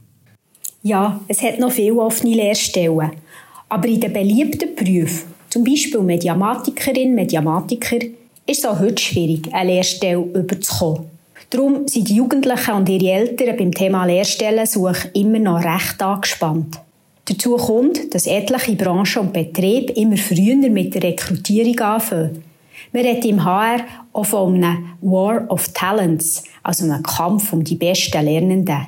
Ja, 0.81 1.19
es 1.27 1.41
hat 1.41 1.59
noch 1.59 1.71
viele 1.71 1.99
offene 1.99 2.35
Lehrstellen. 2.35 3.11
Aber 3.67 3.87
in 3.87 3.99
den 3.99 4.13
beliebten 4.13 4.75
Berufen, 4.75 5.33
zum 5.49 5.63
Beispiel 5.63 5.99
Mediamatikerin, 5.99 7.13
Mediamatiker, 7.13 7.97
ist 8.45 8.59
es 8.59 8.65
auch 8.65 8.79
heute 8.79 9.01
schwierig, 9.01 9.53
eine 9.53 9.73
Lehrstelle 9.73 10.21
überzukommen. 10.33 11.05
Darum 11.49 11.87
sind 11.87 12.07
die 12.07 12.15
Jugendlichen 12.15 12.73
und 12.73 12.87
ihre 12.87 13.11
Eltern 13.11 13.57
beim 13.57 13.71
Thema 13.73 14.05
Lehrstellensuche 14.05 15.09
immer 15.13 15.39
noch 15.39 15.63
recht 15.63 16.01
angespannt. 16.01 16.79
Dazu 17.25 17.57
kommt, 17.57 18.13
dass 18.13 18.25
etliche 18.25 18.75
Branchen 18.75 19.21
und 19.21 19.33
Betriebe 19.33 19.93
immer 19.93 20.17
früher 20.17 20.55
mit 20.69 20.95
der 20.95 21.03
Rekrutierung 21.03 21.79
anfangen. 21.79 22.43
Wir 22.91 23.03
reden 23.03 23.29
im 23.29 23.43
HR 23.43 23.81
auch 24.13 24.25
von 24.25 24.55
einem 24.55 24.93
War 25.01 25.45
of 25.51 25.69
Talents, 25.73 26.43
also 26.63 26.85
einem 26.85 27.03
Kampf 27.03 27.51
um 27.51 27.63
die 27.63 27.75
besten 27.75 28.23
Lernenden. 28.23 28.87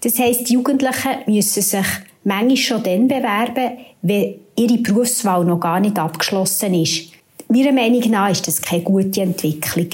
Das 0.00 0.18
heisst, 0.18 0.48
die 0.48 0.54
Jugendlichen 0.54 1.16
müssen 1.26 1.62
sich 1.62 1.86
manchmal 2.24 2.56
schon 2.56 2.82
dann 2.82 3.08
bewerben, 3.08 3.78
wenn 4.02 4.34
ihre 4.56 4.78
Berufswahl 4.78 5.44
noch 5.44 5.60
gar 5.60 5.80
nicht 5.80 5.98
abgeschlossen 5.98 6.74
ist. 6.74 7.12
Meiner 7.48 7.72
Meinung 7.72 8.10
nach 8.10 8.30
ist 8.30 8.46
das 8.48 8.60
keine 8.60 8.82
gute 8.82 9.20
Entwicklung. 9.20 9.88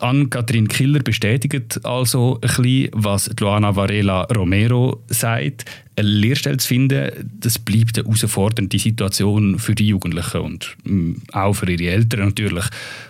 Ann-Kathrin 0.00 0.68
Killer 0.68 1.00
bestätigt 1.00 1.80
also 1.84 2.38
ein 2.40 2.40
bisschen, 2.40 2.90
was 2.92 3.30
Luana 3.38 3.74
Varela 3.76 4.22
Romero 4.24 5.02
sagt. 5.08 5.64
Eine 5.96 6.08
Lehrstelle 6.08 6.56
zu 6.56 6.68
finden, 6.68 7.30
das 7.38 7.58
bleibt 7.58 7.98
eine 7.98 8.06
herausfordernde 8.06 8.78
Situation 8.78 9.58
für 9.58 9.74
die 9.74 9.88
Jugendlichen 9.88 10.40
und 10.40 10.76
mm, 10.84 11.12
auch 11.32 11.54
für 11.54 11.70
ihre 11.70 11.92
Eltern 11.92 12.20
natürlich. 12.20 12.64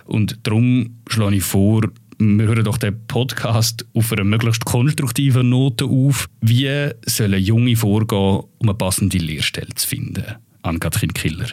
Und 0.05 0.37
darum 0.43 0.97
schlage 1.09 1.37
ich 1.37 1.43
vor, 1.43 1.81
wir 2.19 2.47
hören 2.47 2.63
doch 2.63 2.77
den 2.77 3.05
Podcast 3.07 3.85
auf 3.93 4.11
einer 4.11 4.23
möglichst 4.23 4.65
konstruktiven 4.65 5.49
Note 5.49 5.85
auf. 5.85 6.27
Wie 6.41 6.89
sollen 7.05 7.41
Junge 7.41 7.75
vorgehen, 7.75 8.43
um 8.57 8.69
eine 8.69 8.73
passende 8.73 9.17
Lehrstelle 9.17 9.73
zu 9.75 9.87
finden? 9.87 10.25
Ann-Kathrin 10.61 11.13
Killer. 11.13 11.49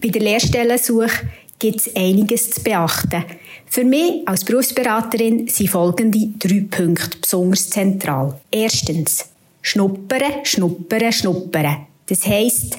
Bei 0.00 0.08
der 0.08 0.22
Lehrstellensuche 0.22 1.10
gibt 1.58 1.80
es 1.80 1.96
einiges 1.96 2.50
zu 2.50 2.62
beachten. 2.62 3.24
Für 3.66 3.84
mich 3.84 4.26
als 4.26 4.44
Berufsberaterin 4.44 5.48
sind 5.48 5.70
folgende 5.70 6.30
drei 6.38 6.64
Punkte 6.70 7.18
besonders 7.20 7.68
zentral. 7.68 8.40
Erstens, 8.50 9.30
Schnuppern, 9.60 10.44
schnuppern, 10.44 11.12
schnuppern. 11.12 11.86
Das 12.06 12.26
heisst, 12.26 12.78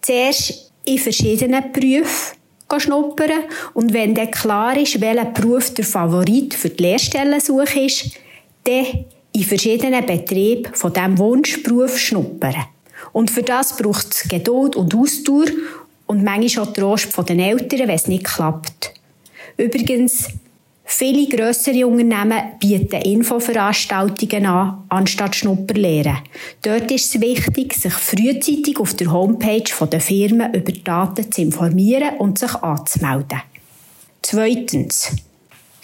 zuerst 0.00 0.72
in 0.84 0.98
verschiedenen 0.98 1.72
Berufen 1.72 2.38
schnuppern 2.80 3.44
und 3.74 3.92
wenn 3.92 4.14
dann 4.14 4.30
klar 4.30 4.76
ist, 4.76 5.00
welcher 5.00 5.26
Beruf 5.26 5.72
der 5.74 5.84
Favorit 5.84 6.54
für 6.54 6.70
die 6.70 6.82
Lehrstellensuche 6.82 7.80
ist, 7.80 8.10
dann 8.64 9.04
in 9.32 9.44
verschiedenen 9.44 10.04
Betrieben 10.04 10.74
von 10.74 10.92
diesem 10.92 11.18
Wunschberuf 11.18 11.98
schnuppern. 11.98 12.54
Und 13.12 13.30
für 13.30 13.42
das 13.42 13.76
braucht 13.76 14.12
es 14.12 14.28
Geduld 14.28 14.76
und 14.76 14.94
Ausdauer 14.94 15.46
und 16.06 16.22
manchmal 16.22 16.66
auch 16.66 16.72
Trost 16.72 17.12
von 17.12 17.26
den 17.26 17.40
Eltern, 17.40 17.80
wenn 17.80 17.90
es 17.90 18.08
nicht 18.08 18.24
klappt. 18.24 18.92
Übrigens, 19.56 20.28
viele 20.92 21.28
grössere 21.28 21.86
Unternehmen 21.86 22.58
bieten 22.60 23.00
Infoveranstaltungen 23.02 24.46
an, 24.46 24.84
anstatt 24.88 25.36
Schnupperlehren. 25.36 26.18
Dort 26.62 26.90
ist 26.90 27.14
es 27.14 27.20
wichtig, 27.20 27.74
sich 27.74 27.92
frühzeitig 27.92 28.78
auf 28.78 28.94
der 28.94 29.12
Homepage 29.12 29.86
der 29.90 30.00
Firmen 30.00 30.54
über 30.54 30.72
Daten 30.72 31.30
zu 31.30 31.42
informieren 31.42 32.16
und 32.18 32.38
sich 32.38 32.54
anzumelden. 32.54 33.42
Zweitens. 34.22 35.10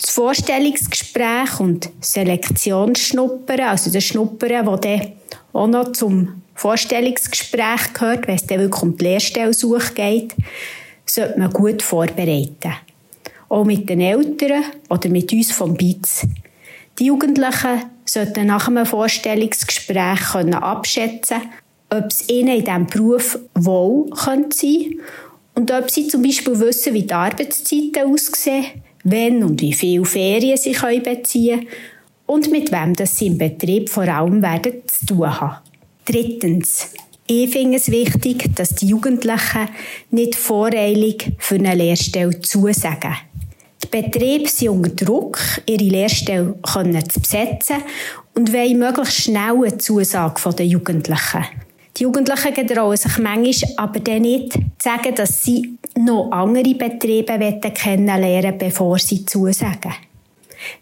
Das 0.01 0.11
Vorstellungsgespräch 0.11 1.59
und 1.59 1.91
Selektionsschnuppern, 2.01 3.61
also 3.61 3.91
das 3.91 4.05
Schnuppern, 4.05 4.65
das 4.65 4.81
dann 4.81 5.13
auch 5.53 5.67
noch 5.67 5.93
zum 5.93 6.43
Vorstellungsgespräch 6.55 7.93
gehört, 7.95 8.29
wenn 8.29 8.37
es 8.37 8.47
dann 8.47 8.61
wirklich 8.61 8.83
um 8.83 8.97
die 8.97 9.05
Lehrstellsuche 9.05 9.95
geht, 9.95 10.35
sollte 11.05 11.39
man 11.39 11.53
gut 11.53 11.83
vorbereiten. 11.83 12.75
Auch 13.49 13.65
mit 13.65 13.89
den 13.89 14.01
Eltern 14.01 14.65
oder 14.89 15.09
mit 15.09 15.33
uns 15.33 15.53
vom 15.53 15.75
BITS. 15.75 16.27
Die 16.99 17.07
Jugendlichen 17.07 17.83
sollten 18.05 18.47
nach 18.47 18.69
einem 18.69 18.85
Vorstellungsgespräch 18.85 20.33
können 20.33 20.55
abschätzen 20.55 21.43
ob 21.91 22.07
es 22.11 22.29
ihnen 22.29 22.57
in 22.57 22.65
diesem 22.65 22.87
Beruf 22.87 23.39
wohl 23.55 24.11
sein 24.15 24.49
könnte 24.51 24.91
und 25.55 25.71
ob 25.73 25.91
sie 25.91 26.07
zum 26.07 26.23
Beispiel 26.23 26.59
wissen, 26.61 26.95
wie 26.95 27.03
die 27.03 27.13
Arbeitszeiten 27.13 28.13
aussehen, 28.13 28.67
wenn 29.05 29.43
und 29.43 29.61
wie 29.61 29.73
viele 29.73 30.05
Ferien 30.05 30.57
sie 30.57 30.73
beziehen 30.73 31.61
können 31.61 31.69
und 32.27 32.51
mit 32.51 32.71
wem 32.71 32.95
das 32.95 33.19
sie 33.19 33.29
im 33.29 33.39
Betrieb 33.39 33.89
vor 33.89 34.05
allem 34.05 34.43
werden 34.43 34.83
zu 34.87 35.07
tun 35.07 35.41
haben. 35.41 35.57
Drittens. 36.05 36.93
Ich 37.27 37.51
finde 37.51 37.77
es 37.77 37.91
wichtig, 37.91 38.55
dass 38.55 38.75
die 38.75 38.89
Jugendlichen 38.89 39.69
nicht 40.11 40.35
voreilig 40.35 41.33
für 41.39 41.57
eine 41.57 41.75
Lehrstelle 41.75 42.41
zusagen. 42.41 43.15
Die 43.83 43.87
Betriebe 43.87 44.49
sind 44.49 44.71
unter 44.71 45.05
Druck, 45.05 45.39
ihre 45.67 45.85
Lehrstelle 45.85 46.55
zu 46.63 47.21
besetzen 47.21 47.77
und 48.35 48.53
wollen 48.53 48.79
möglichst 48.79 49.23
schnell 49.23 49.57
eine 49.57 49.79
Zusage 49.79 50.55
der 50.55 50.67
Jugendlichen. 50.67 51.45
Die 51.97 52.03
Jugendlichen 52.03 52.55
getrauen 52.55 52.97
sich 52.97 53.19
manchmal 53.19 53.73
aber 53.77 54.01
dann 54.01 54.23
nicht 54.23 54.53
zu 54.53 54.61
sagen, 54.79 55.15
dass 55.15 55.43
sie 55.43 55.79
noch 55.97 56.31
andere 56.31 56.75
Betriebe 56.75 57.61
kennenlernen 57.75 58.59
bevor 58.59 58.99
sie 58.99 59.25
zusagen. 59.25 59.95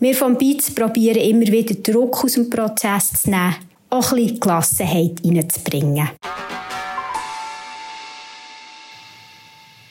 Wir 0.00 0.14
vom 0.14 0.36
BITS 0.36 0.74
probieren 0.74 1.20
immer 1.20 1.46
wieder 1.46 1.74
Druck 1.74 2.24
aus 2.24 2.32
dem 2.32 2.50
Prozess 2.50 3.12
zu 3.22 3.30
nehmen 3.30 3.56
auch 3.90 4.12
ein 4.12 4.18
bisschen 4.18 4.40
Gelassenheit 4.40 5.20
reinzubringen. 5.24 6.08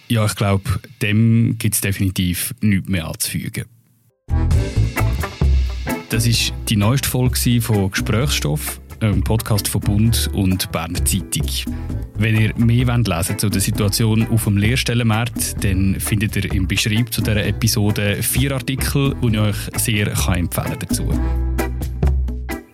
Ja, 0.07 0.25
ich 0.25 0.35
glaube, 0.35 0.63
dem 1.01 1.57
gibt 1.57 1.75
es 1.75 1.81
definitiv 1.81 2.53
nichts 2.61 2.87
mehr 2.87 3.07
anzufügen. 3.07 3.65
Das 6.09 6.27
war 6.27 6.55
die 6.69 6.75
neueste 6.75 7.09
Folge 7.09 7.61
von 7.61 7.89
Gesprächsstoff, 7.89 8.79
einem 8.99 9.23
Podcast 9.23 9.67
von 9.67 9.81
Bund 9.81 10.29
und 10.33 10.71
Berner 10.71 11.03
Zeitung. 11.03 11.47
Wenn 12.17 12.39
ihr 12.39 12.55
mehr 12.55 12.85
lesen 12.85 13.07
wollt 13.07 13.41
zu 13.41 13.49
der 13.49 13.61
Situation 13.61 14.27
auf 14.27 14.43
dem 14.43 14.57
Lehrstellenmarkt, 14.57 15.63
dann 15.63 15.99
findet 15.99 16.35
ihr 16.35 16.53
im 16.53 16.67
Beschreibung 16.67 17.11
zu 17.11 17.21
dieser 17.21 17.45
Episode 17.45 18.21
vier 18.21 18.53
Artikel, 18.53 19.15
die 19.21 19.27
ich 19.27 19.39
euch 19.39 19.57
sehr 19.77 20.07
empfehlen 20.07 20.49
kann 20.49 20.77
dazu. 20.79 21.54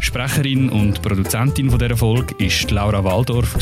Sprecherin 0.00 0.68
und 0.68 1.00
Produzentin 1.00 1.70
von 1.70 1.78
dieser 1.78 1.96
Folge 1.96 2.34
ist 2.44 2.70
Laura 2.70 3.02
Waldorf. 3.02 3.56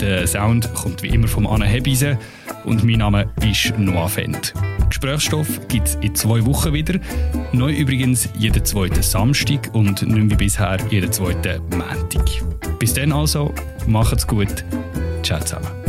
Der 0.00 0.28
Sound 0.28 0.72
kommt 0.72 1.02
wie 1.02 1.08
immer 1.08 1.26
von 1.26 1.44
Anne 1.46 1.66
Hebise 1.66 2.16
und 2.64 2.84
mein 2.84 2.98
Name 2.98 3.30
ist 3.42 3.78
Noah 3.78 4.08
Fendt. 4.08 4.54
Gesprächsstoff 4.88 5.68
gibt 5.68 5.88
es 5.88 5.94
in 5.96 6.14
zwei 6.14 6.44
Wochen 6.46 6.72
wieder. 6.72 6.98
Neu 7.52 7.72
übrigens 7.72 8.28
jeden 8.38 8.64
zweiten 8.64 9.02
Samstag 9.02 9.70
und 9.72 10.02
nicht 10.02 10.30
wie 10.30 10.36
bisher 10.36 10.78
jeden 10.90 11.12
zweiten 11.12 11.60
Montag. 11.70 12.78
Bis 12.78 12.94
dann 12.94 13.12
also, 13.12 13.52
macht's 13.86 14.26
gut. 14.26 14.64
Ciao 15.22 15.40
zusammen. 15.40 15.83